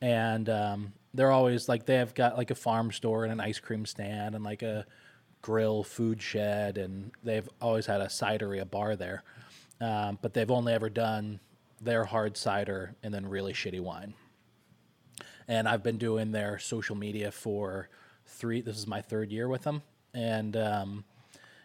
[0.02, 3.60] and um, they're always like they have got like a farm store and an ice
[3.60, 4.88] cream stand and like a
[5.44, 9.24] grill food shed, and they've always had a cidery, a bar there.
[9.80, 11.40] Um, but they've only ever done
[11.80, 14.16] their hard cider and then really shitty wine
[15.48, 17.90] and I've been doing their social media for
[18.26, 18.62] three.
[18.62, 19.82] This is my third year with them,
[20.14, 21.04] and um,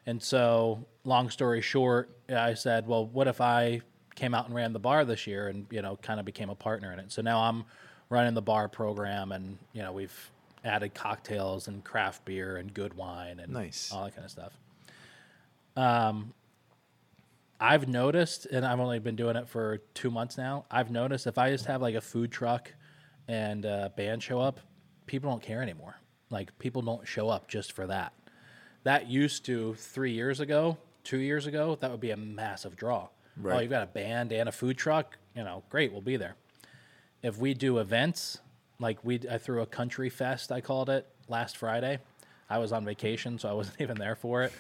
[0.07, 3.81] and so long story short, I said, well, what if I
[4.15, 6.55] came out and ran the bar this year, and you know, kind of became a
[6.55, 7.11] partner in it.
[7.13, 7.65] So now I'm
[8.09, 10.31] running the bar program, and you know, we've
[10.65, 13.91] added cocktails and craft beer and good wine and Nice.
[13.93, 14.53] all that kind of stuff.
[15.77, 16.35] Um,
[17.59, 20.65] I've noticed, and I've only been doing it for two months now.
[20.71, 22.73] I've noticed if I just have like a food truck
[23.29, 24.61] and a band show up,
[25.07, 25.97] people don't care anymore.
[26.31, 28.13] Like people don't show up just for that.
[28.85, 33.09] That used to three years ago, two years ago, that would be a massive draw.
[33.59, 36.37] Oh, you've got a band and a food truck, you know, great, we'll be there.
[37.23, 38.39] If we do events,
[38.79, 41.99] like we, I threw a country fest, I called it last Friday.
[42.49, 44.53] I was on vacation, so I wasn't even there for it.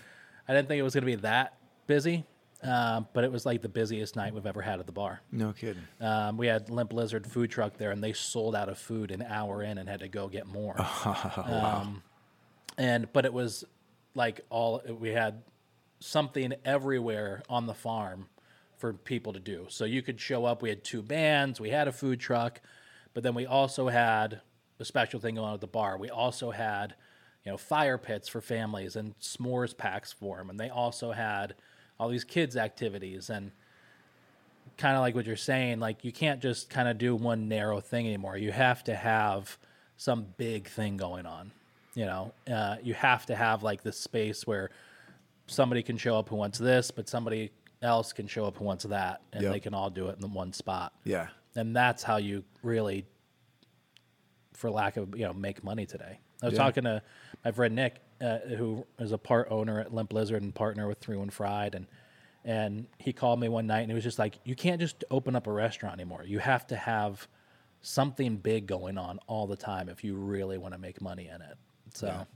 [0.47, 1.55] I didn't think it was going to be that
[1.87, 2.25] busy,
[2.63, 5.21] um, but it was like the busiest night we've ever had at the bar.
[5.33, 5.83] No kidding.
[6.01, 9.23] Um, we had Limp Lizard food truck there, and they sold out of food an
[9.23, 10.75] hour in and had to go get more.
[11.37, 12.03] um,
[12.77, 13.65] and but it was
[14.15, 15.43] like all we had
[16.01, 18.27] something everywhere on the farm
[18.77, 19.67] for people to do.
[19.69, 20.63] So you could show up.
[20.63, 21.61] We had two bands.
[21.61, 22.61] We had a food truck,
[23.15, 24.41] but then we also had
[24.79, 25.99] a special thing going on at the bar.
[25.99, 26.95] We also had
[27.45, 31.55] you know fire pits for families and s'mores packs for them, and they also had
[32.01, 33.53] all these kids activities and
[34.78, 37.78] kind of like what you're saying, like you can't just kind of do one narrow
[37.78, 38.38] thing anymore.
[38.38, 39.59] You have to have
[39.98, 41.53] some big thing going on.
[41.94, 44.70] You know, uh, you have to have like this space where
[45.46, 47.51] somebody can show up who wants this, but somebody
[47.82, 49.53] else can show up who wants that, and Yep.
[49.53, 50.94] they can all do it in the one spot.
[51.05, 51.28] Yeah.
[51.55, 53.05] And that's how you really
[54.55, 56.18] for lack of you know make money today.
[56.42, 56.59] I was Yeah.
[56.64, 57.03] talking to
[57.44, 60.99] my friend Nick, uh, who is a part owner at Limp Lizard and partner with
[60.99, 61.87] Three One Fried, and
[62.45, 65.37] and he called me one night and he was just like, you can't just open
[65.37, 66.25] up a restaurant anymore.
[66.25, 67.29] You have to have
[67.83, 71.43] something big going on all the time if you really want to make money in
[71.43, 71.57] it.
[71.93, 72.27] So,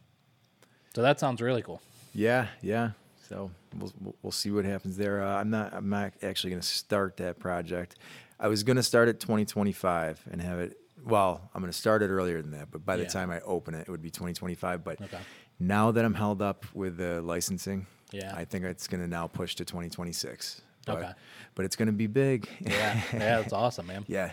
[0.94, 1.80] so that sounds really cool.
[2.14, 2.90] Yeah, yeah.
[3.28, 5.22] So we'll we'll- see what happens there.
[5.22, 7.96] Uh, I'm not I'm not actually going to start that project.
[8.38, 10.76] I was going to start it 2025 and have it.
[11.02, 13.08] Well, I'm going to start it earlier than that, but by the Yeah.
[13.08, 14.84] time I open it, it would be 2025.
[14.84, 15.18] But Okay.
[15.58, 18.32] Now that I'm held up with the licensing, Yeah.
[18.34, 20.60] I think it's going to now push to 2026.
[20.86, 21.12] But, Okay.
[21.54, 22.48] but it's going to be big.
[22.60, 24.04] Yeah, yeah, that's awesome, man.
[24.06, 24.32] yeah.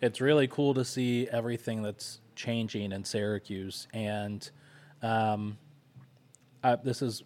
[0.00, 4.48] it's really cool to see everything that's changing in Syracuse, and
[5.02, 5.58] um,
[6.62, 7.24] uh, this is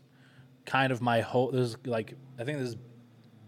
[0.64, 1.52] kind of my hope.
[1.52, 2.76] This is like I think this is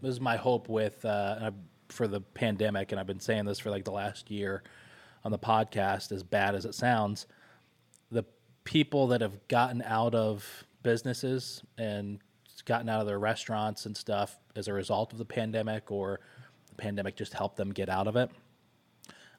[0.03, 1.53] this is my hope with uh,
[1.89, 4.63] for the pandemic, and I've been saying this for like the last year
[5.25, 6.13] on the podcast.
[6.13, 7.27] As bad as it sounds,
[8.65, 12.21] people that have gotten out of businesses and
[12.65, 16.21] gotten out of their restaurants and stuff as a result of the pandemic, or
[16.69, 18.31] the pandemic just helped them get out of it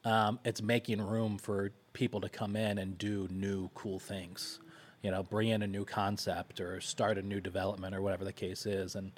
[0.05, 4.59] um, it's making room for people to come in and do new cool things
[5.01, 8.33] you know bring in a new concept or start a new development or whatever the
[8.33, 8.95] case is.
[8.95, 9.11] And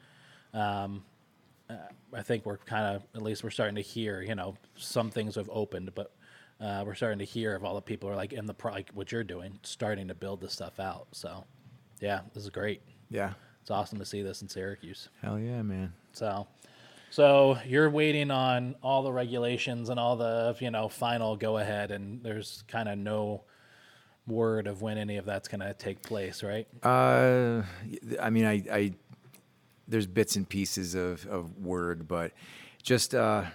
[0.54, 1.04] um,
[1.70, 1.76] uh,
[2.14, 5.36] i think we're kind of at least we're starting to hear you know some things
[5.36, 6.14] have opened but
[6.60, 8.74] uh, we're starting to hear of all the people who are like in the pro-
[8.74, 11.44] like what you're doing starting to build this stuff out so
[12.02, 13.34] yeah this is great Yeah.
[13.62, 15.94] it's awesome to see this in syracuse Hell yeah, man.
[16.14, 16.48] so,
[17.10, 21.92] so you're waiting on all the regulations and all the you know final go ahead,
[21.92, 23.44] and there's kind of no
[24.28, 26.68] word of when any of that's going to take place, right?
[26.84, 27.62] Uh,
[28.22, 28.94] I mean, I, I
[29.88, 32.34] there's bits and pieces of, of word, but
[32.84, 33.46] just uh,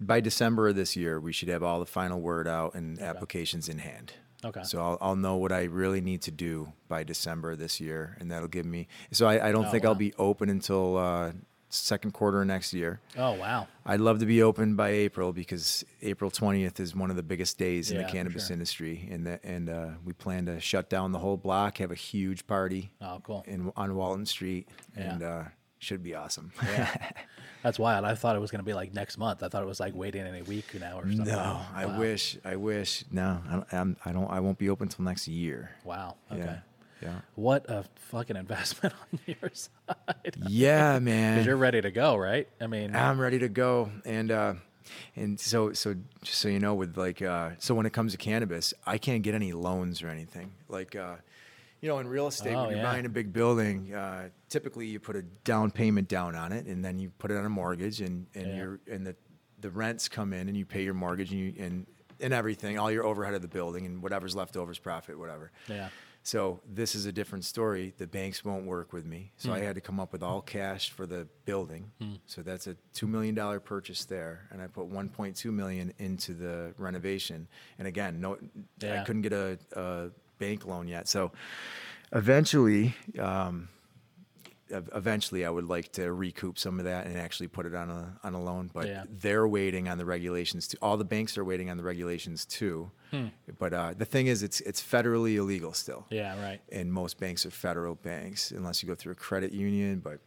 [0.00, 3.68] by December of this year, we should have all the final word out and applications
[3.68, 4.12] in hand.
[4.42, 4.62] Okay.
[4.64, 8.30] So I'll, I'll know what I really need to do by December this year, and
[8.30, 8.88] that'll give me.
[9.12, 9.90] So I, I don't Oh, think wow.
[9.90, 11.32] I'll be open until uh,
[11.68, 13.00] second quarter of next year.
[13.18, 17.16] Oh wow, I'd love to be open by April because April 20th is one of
[17.16, 18.54] the biggest days in the cannabis sure.
[18.54, 21.94] industry, and that, and uh, we plan to shut down the whole block, have a
[21.94, 23.44] huge party oh cool.
[23.46, 25.02] in on Walton Street, Yeah.
[25.12, 25.44] and uh,
[25.80, 26.52] should be awesome.
[26.62, 26.94] Yeah,
[27.64, 28.04] that's wild.
[28.06, 29.42] I thought it was going to be like next month.
[29.42, 31.26] I thought it was like waiting in a week now or something.
[31.26, 33.04] no, I wish, I wish.
[33.10, 34.30] No, I don't, I'm, I don't.
[34.30, 35.72] I won't be open until next year.
[35.84, 36.16] Wow.
[36.32, 36.40] Okay.
[36.40, 36.58] Yeah,
[37.02, 40.36] yeah, What a fucking investment on your side.
[40.48, 41.44] yeah, Because man.
[41.44, 42.48] you're ready to go, right?
[42.60, 44.54] I mean, I'm ready to go, and uh,
[45.16, 48.18] and so so just so you know, with like uh, so when it comes to
[48.18, 50.52] cannabis, I can't get any loans or anything.
[50.68, 51.16] Like uh,
[51.80, 52.92] you know, in real estate, Oh, when you're yeah.
[52.92, 56.84] buying a big building, uh, typically you put a down payment down on it, and
[56.84, 58.56] then you put it on a mortgage, and and Yeah.
[58.56, 59.16] your and the
[59.60, 61.86] the rents come in, and you pay your mortgage, and you and
[62.20, 65.50] and everything, all your overhead of the building, and whatever's left over is profit, whatever.
[65.68, 65.88] yeah.
[66.22, 67.94] So this is a different story.
[67.96, 70.90] The banks won't work with me, so I had to come up with all cash
[70.90, 71.92] for the building.
[72.26, 75.94] So that's a two million dollar purchase there, and I put one point two million
[75.98, 77.48] into the renovation.
[77.78, 78.36] And again, no,
[78.82, 79.00] Yeah.
[79.00, 80.10] I couldn't get a, a
[80.40, 81.06] bank loan yet.
[81.06, 81.30] So
[82.12, 83.68] eventually, um,
[84.70, 88.18] eventually, I would like to recoup some of that and actually put it on a
[88.24, 88.70] on a loan.
[88.72, 89.04] But Yeah.
[89.08, 90.78] they're waiting on the regulations too.
[90.82, 92.90] All the banks are waiting on the regulations too.
[93.58, 96.40] But uh, the thing is, it's it's federally illegal still Yeah.
[96.42, 96.60] Right.
[96.70, 100.20] and most banks are federal banks unless you go through a credit union but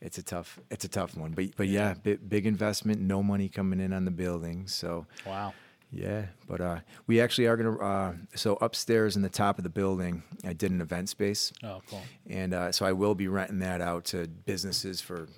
[0.00, 3.48] it's a tough it's a tough one but but yeah, bi- big investment no money
[3.48, 5.52] coming in on the building so Wow.
[5.92, 9.70] Yeah but uh we actually are gonna uh so upstairs in the top of the
[9.70, 12.00] building i did an event space Oh, cool.
[12.30, 15.28] and uh, so I will be renting that out to businesses for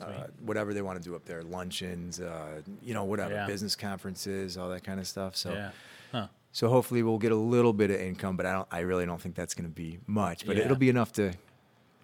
[0.00, 3.46] uh, whatever they want to do up there, luncheons, uh, you know, whatever, Yeah.
[3.46, 5.34] business conferences, all that kind of stuff.
[5.34, 5.70] So, Yeah.
[6.12, 6.28] Huh.
[6.52, 9.20] so hopefully we'll get a little bit of income, but I don't, I really don't
[9.20, 10.64] think that's going to be much, but Yeah.
[10.66, 11.32] it'll be enough to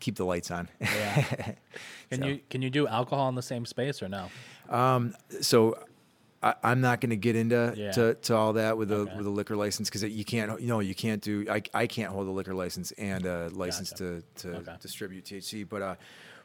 [0.01, 0.69] keep the lights on.
[0.81, 1.23] Yeah.
[2.11, 4.29] Can So- you can you do alcohol in the same space or no?
[4.69, 5.79] Um, so
[6.45, 7.91] I, I'm not going to get into Yeah.
[7.93, 9.17] to, to all that with a Okay.
[9.17, 12.13] with a liquor license because you can't you know you can't do I, I can't
[12.13, 14.23] hold a liquor license and a license Gotcha.
[14.37, 14.75] to, to Okay.
[14.81, 15.95] distribute THC but uh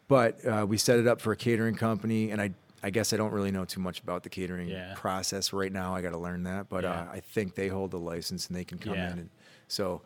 [0.08, 3.18] but uh, we set it up for a catering company and I I guess I
[3.18, 4.94] don't really know too much about the catering Yeah.
[4.96, 6.92] process right now I got to learn that but Yeah.
[6.94, 9.30] uh, I think they hold the license and they can come in and
[9.68, 10.02] so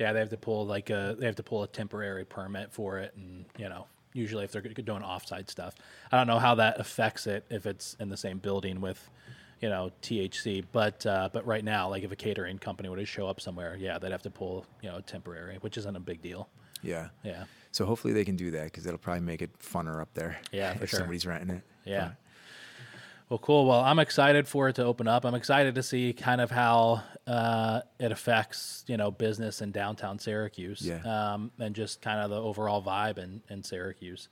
[0.00, 2.98] Yeah, they have to pull like a they have to pull a temporary permit for
[2.98, 3.86] it, and you know
[4.18, 5.74] usually if they're doing offsite stuff,
[6.12, 9.08] I don't know how that affects it if it's in the same building with
[9.60, 13.06] you know THC, but uh, but right now like if a catering company were to
[13.06, 16.20] show up somewhere, yeah, they'd have to pull you know temporary, which isn't a big
[16.22, 16.48] deal.
[16.82, 20.12] yeah Yeah, so hopefully they can do that because it'll probably make it funner up
[20.14, 20.98] there Yeah, for if sure.
[21.00, 22.10] somebody's renting it yeah.
[23.28, 23.66] Well, cool.
[23.66, 25.26] Well, I'm excited for it to open up.
[25.26, 30.18] I'm excited to see kind of how uh, it affects, you know, business in downtown
[30.18, 31.00] Syracuse, Yeah.
[31.04, 34.28] um, and just kind of the overall vibe in, in Syracuse.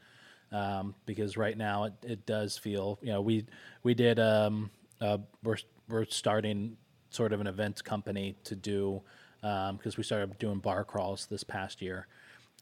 [0.51, 3.44] Um, because right now it, it does feel, you know, we
[3.82, 4.70] we did um,
[5.01, 6.76] uh, we're we're starting
[7.11, 9.03] sort of an events company to do
[9.42, 12.07] because we started doing bar crawls this past year,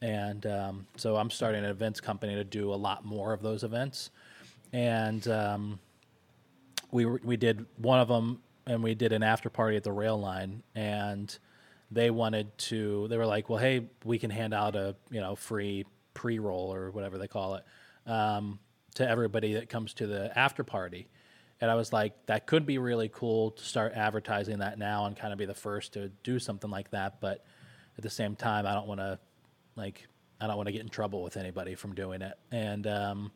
[0.01, 3.63] and um, so I'm starting an events company to do a lot more of those
[3.63, 4.09] events,
[4.73, 5.79] and um,
[6.95, 10.17] we we did one of them and we did an after party at the rail
[10.17, 11.37] line and
[11.91, 15.35] they wanted to they were like well hey we can hand out a you know
[15.35, 17.65] free pre-roll or whatever they call it
[18.09, 18.59] um,
[18.93, 21.09] to everybody that comes to the after party.
[21.59, 25.17] And i was like that could be really cool to start advertising that now and
[25.17, 27.45] kind of be the first to do something like that but
[27.97, 29.19] at the same time i don't want to
[29.75, 30.07] like
[30.39, 32.37] i don't want to get in trouble with anybody from doing it.
[32.51, 33.31] And um,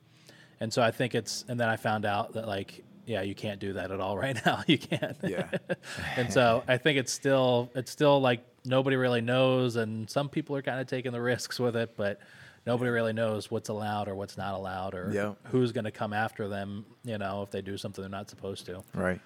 [0.59, 3.59] and so I think it's, and then I found out that like, yeah, you can't
[3.59, 4.63] do that at all right now.
[4.67, 5.17] You can't.
[5.23, 5.49] Yeah.
[6.15, 10.55] and so I think it's still, it's still like nobody really knows, and some people
[10.55, 12.19] are kind of taking the risks with it, but
[12.67, 15.33] nobody really knows what's allowed or what's not allowed or Yeah.
[15.45, 18.67] who's going to come after them, you know, if they do something they're not supposed
[18.67, 18.83] to.
[18.93, 19.19] Right.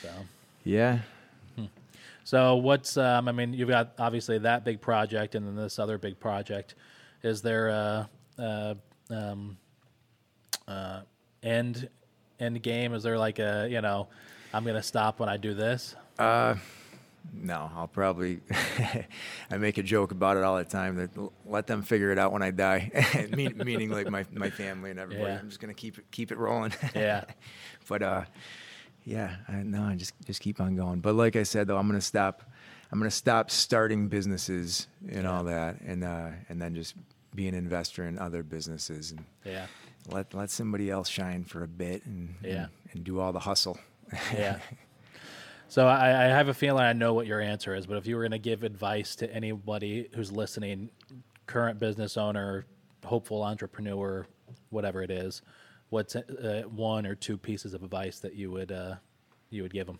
[0.00, 0.10] So.
[0.62, 1.00] Yeah.
[2.22, 5.96] So what's um, I mean, you've got obviously that big project and then this other
[5.96, 6.74] big project.
[7.22, 8.76] Is there a, a
[9.10, 9.56] um,
[10.68, 11.00] uh,
[11.42, 11.88] end
[12.40, 12.94] end game?
[12.94, 14.08] Is there like a you know,
[14.52, 15.94] I'm gonna stop when I do this?
[17.34, 18.40] No, I'll probably.
[19.50, 20.96] I make a joke about it all the time.
[20.96, 21.10] That
[21.46, 22.90] let them figure it out when I die.
[23.36, 25.30] Mean, meaning like my, my family and everybody.
[25.30, 25.38] Yeah.
[25.38, 26.72] I'm just gonna keep it keep it rolling.
[26.94, 27.24] Yeah.
[27.88, 28.24] but uh,
[29.04, 31.00] yeah, I, no, I just just keep on going.
[31.00, 32.42] But like I said though, I'm gonna stop.
[32.90, 36.94] I'm gonna stop starting businesses and all that, and uh, and then just
[37.34, 39.66] be an investor in other businesses and Yeah.
[40.12, 42.50] Let let somebody else shine for a bit and Yeah.
[42.50, 43.78] and, and do all the hustle.
[44.32, 44.58] Yeah.
[45.70, 48.16] So I, I have a feeling I know what your answer is, but if you
[48.16, 50.88] were going to give advice to anybody who's listening,
[51.44, 52.64] current business owner,
[53.04, 54.26] hopeful entrepreneur,
[54.70, 55.42] whatever it is,
[55.90, 58.94] what's uh, one or two pieces of advice that you would uh,
[59.50, 59.98] you would give them?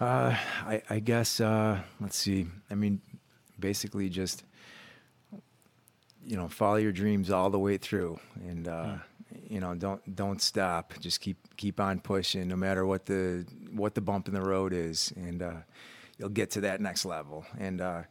[0.00, 0.34] Uh,
[0.66, 2.48] I, I guess uh, let's see.
[2.68, 3.00] I mean,
[3.60, 4.42] basically just
[6.26, 8.94] you know follow your dreams all the way through, and uh,
[9.48, 10.94] you know don't don't stop.
[11.00, 14.72] Just keep keep on pushing, no matter what the what the bump in the road
[14.72, 15.52] is, and uh,
[16.18, 17.44] you'll get to that next level.
[17.58, 18.02] And uh,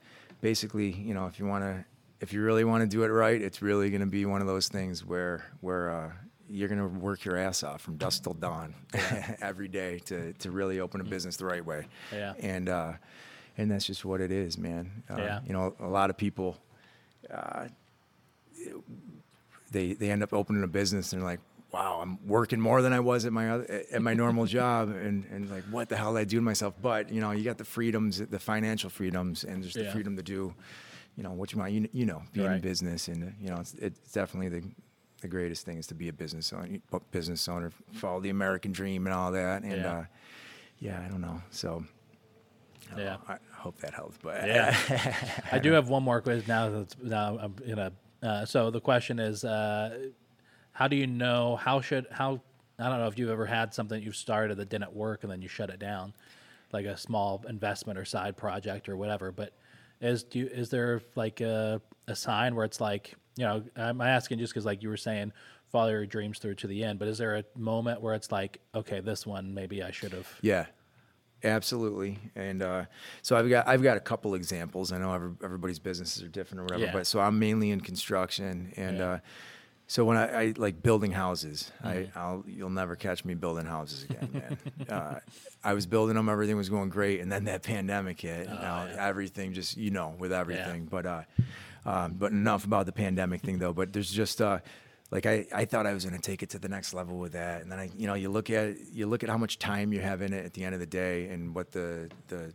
[0.41, 1.85] basically, you know, if you want to,
[2.19, 4.47] if you really want to do it right, it's really going to be one of
[4.47, 6.11] those things where where uh,
[6.49, 8.75] you're going to work your ass off from dusk till dawn
[9.41, 11.87] every day to to really open a business the right way.
[12.11, 12.33] Yeah.
[12.39, 12.93] And uh,
[13.57, 15.03] and that's just what it is, man.
[15.09, 15.39] Uh, Yeah.
[15.45, 16.57] You know, a lot of people.
[19.71, 21.39] They they end up opening a business and they're like,
[21.71, 25.25] wow, I'm working more than I was at my other, at my normal job, and
[25.31, 26.73] and like, what the hell did I do to myself?
[26.81, 29.91] But you know, you got the freedoms, the financial freedoms, and just the Yeah.
[29.93, 30.53] freedom to do,
[31.15, 31.71] you know, what you want.
[31.73, 34.67] You, you know, be in business, and you know, it's, it's definitely the
[35.21, 36.79] the greatest thing is to be a business owner,
[37.11, 39.91] business owner, follow the American dream and all that, and Yeah.
[39.99, 40.05] uh,
[40.79, 41.85] yeah, I don't know, so.
[42.97, 43.17] Yeah.
[43.29, 44.75] I hope that helps, but Yeah.
[45.51, 46.69] I do have one more question now.
[46.69, 47.93] That's now I'm gonna.
[48.21, 50.09] Uh, so the question is, uh,
[50.73, 51.55] how do you know?
[51.55, 52.41] How should how?
[52.79, 55.41] I don't know if you've ever had something you've started that didn't work and then
[55.41, 56.13] you shut it down,
[56.71, 59.31] like a small investment or side project or whatever.
[59.31, 59.53] But
[59.99, 63.63] is do you, is there like a, a sign where it's like you know?
[63.75, 65.33] I'm asking just because like you were saying,
[65.71, 66.99] follow your dreams through to the end.
[66.99, 70.27] But is there a moment where it's like, okay, this one maybe I should have.
[70.41, 70.65] Yeah,
[71.43, 72.19] absolutely.
[72.35, 72.85] And uh,
[73.21, 74.91] so I've got I've got a couple examples.
[74.91, 76.93] I know every, everybody's businesses are different or whatever, Yeah.
[76.93, 79.09] but so I'm mainly in construction, and Yeah.
[79.09, 79.19] uh,
[79.87, 81.87] so when I, I like building houses, Mm-hmm.
[82.15, 84.57] I I'll you'll never catch me building houses again, man.
[84.89, 85.19] uh,
[85.63, 88.47] I was building them, everything was going great, and then that pandemic hit.
[88.47, 89.07] and now Oh, yeah.
[89.07, 91.21] everything just you know with everything, but uh,
[91.85, 93.73] um, but enough about the pandemic thing though.
[93.73, 94.59] But there's just uh,
[95.11, 97.33] like I, I thought I was going to take it to the next level with
[97.33, 99.93] that, and then I you know you look at you look at how much time
[99.93, 102.53] you have in it at the end of the day, and what the the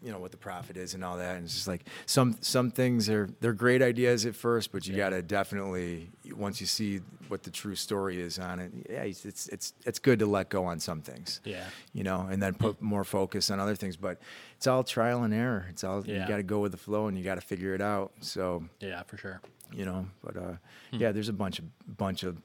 [0.00, 2.70] you know what the profit is and all that, and it's just like some some
[2.70, 7.00] things are they're great ideas at first, but you got to definitely once you see
[7.26, 10.48] what the true story is on it, yeah, it's it's it's, it's good to let
[10.50, 11.64] go on some things Yeah.
[11.92, 13.96] you know, and then put more focus on other things.
[13.96, 14.18] But
[14.56, 15.66] it's all trial and error.
[15.68, 16.22] It's all Yeah.
[16.22, 18.12] you got to go with the flow and you got to figure it out.
[18.20, 19.40] So Yeah, for sure.
[19.72, 20.52] You know, but uh,
[20.90, 20.96] Hmm.
[20.98, 21.64] yeah, there's a bunch of
[21.96, 22.36] bunch of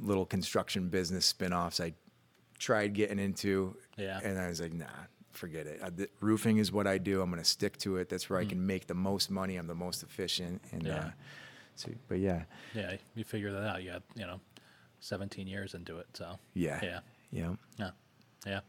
[0.00, 1.94] little construction business spin-offs I
[2.58, 3.76] tried getting into.
[3.96, 4.20] Yeah.
[4.22, 4.86] and I was like, nah.
[5.32, 5.80] Forget it.
[5.82, 7.22] Uh, the, roofing is what I do.
[7.22, 8.10] I'm going to stick to it.
[8.10, 9.56] That's where I can make the most money.
[9.56, 10.60] I'm the most efficient.
[10.72, 10.88] And Hmm.
[10.88, 10.96] Yeah.
[10.98, 11.10] uh,
[11.74, 12.42] so, but yeah,
[12.74, 13.82] Yeah, you figure that out.
[13.82, 14.40] You got you know,
[15.00, 17.54] 17 years into it, so yeah, yeah, Yeah.
[17.78, 17.90] Yeah.
[18.46, 18.60] Yeah.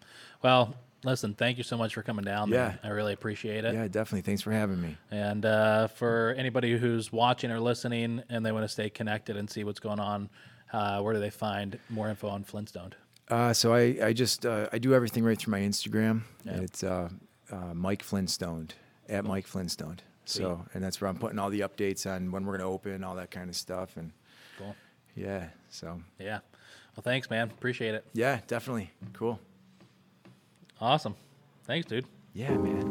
[0.42, 0.74] Well,
[1.04, 2.50] listen, thank you so much for coming down.
[2.50, 2.78] man.
[2.84, 2.90] Yeah.
[2.90, 3.74] I really appreciate it.
[3.74, 4.22] Yeah, definitely.
[4.22, 4.98] Thanks for having me.
[5.12, 9.50] And uh, for anybody who's watching or listening and they want to stay connected and
[9.50, 10.30] see what's going on,
[10.72, 12.94] uh, where do they find more info on Flynstoned?
[13.30, 16.24] Uh, so I, I just uh, I do everything right through my Instagram.
[16.46, 17.10] And it's uh,
[17.52, 18.70] uh, Mike Flintstone
[19.10, 20.00] at Mike Flintstone.
[20.26, 23.16] So and that's where I'm putting all the updates on when we're gonna open, all
[23.16, 23.98] that kind of stuff.
[23.98, 24.12] And
[24.58, 24.76] Cool.
[25.16, 26.40] yeah, so Yeah.
[26.96, 27.50] Well, thanks, man.
[27.50, 28.06] Appreciate it.
[28.14, 29.40] yeah, definitely cool.
[30.84, 31.16] Awesome.
[31.64, 32.06] Thanks, dude.
[32.34, 32.82] Yeah, man.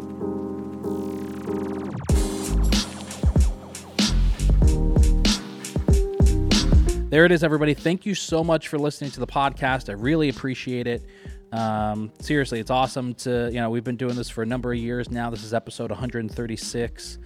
[7.11, 7.75] There it is, everybody.
[7.75, 9.91] Thank you so much for listening to the podcast.
[9.91, 11.05] I really appreciate it.
[11.53, 14.79] Um, seriously, it's awesome to, you know, we've been doing this for a number of
[14.79, 15.29] years now.
[15.29, 17.19] This is episode 136,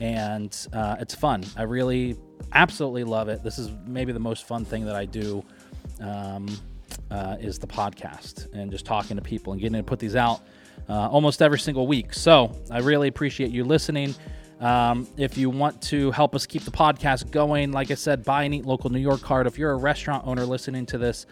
[0.00, 1.46] and uh, it's fun.
[1.56, 2.18] I really,
[2.52, 3.42] absolutely love it.
[3.42, 5.42] This is maybe the most fun thing that I do
[6.02, 6.46] um,
[7.10, 10.40] uh, is the podcast and just talking to people and getting to put these out
[10.88, 12.12] uh, almost every single week.
[12.14, 14.14] So I really appreciate you listening.
[14.60, 18.42] Um, if you want to help us keep the podcast going, like I said, buy
[18.42, 19.46] an Eat Local New York card.
[19.46, 21.26] If you're a restaurant owner listening to this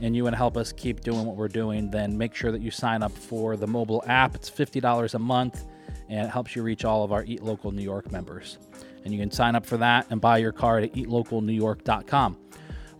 [0.00, 2.60] and you want to help us keep doing what we're doing, then make sure that
[2.60, 4.34] you sign up for the mobile app.
[4.34, 5.64] It's $50 a month
[6.08, 8.58] and it helps you reach all of our Eat Local New York members.
[9.04, 12.36] And you can sign up for that and buy your card at eatlocalnewyork.com.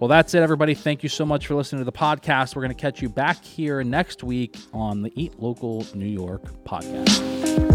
[0.03, 0.75] Well, that's it, everybody.
[0.75, 2.57] Thank you so much for listening to the podcast.
[2.57, 6.43] We're going to catch you back here next week on the Eat Local New York
[6.65, 7.72] podcast.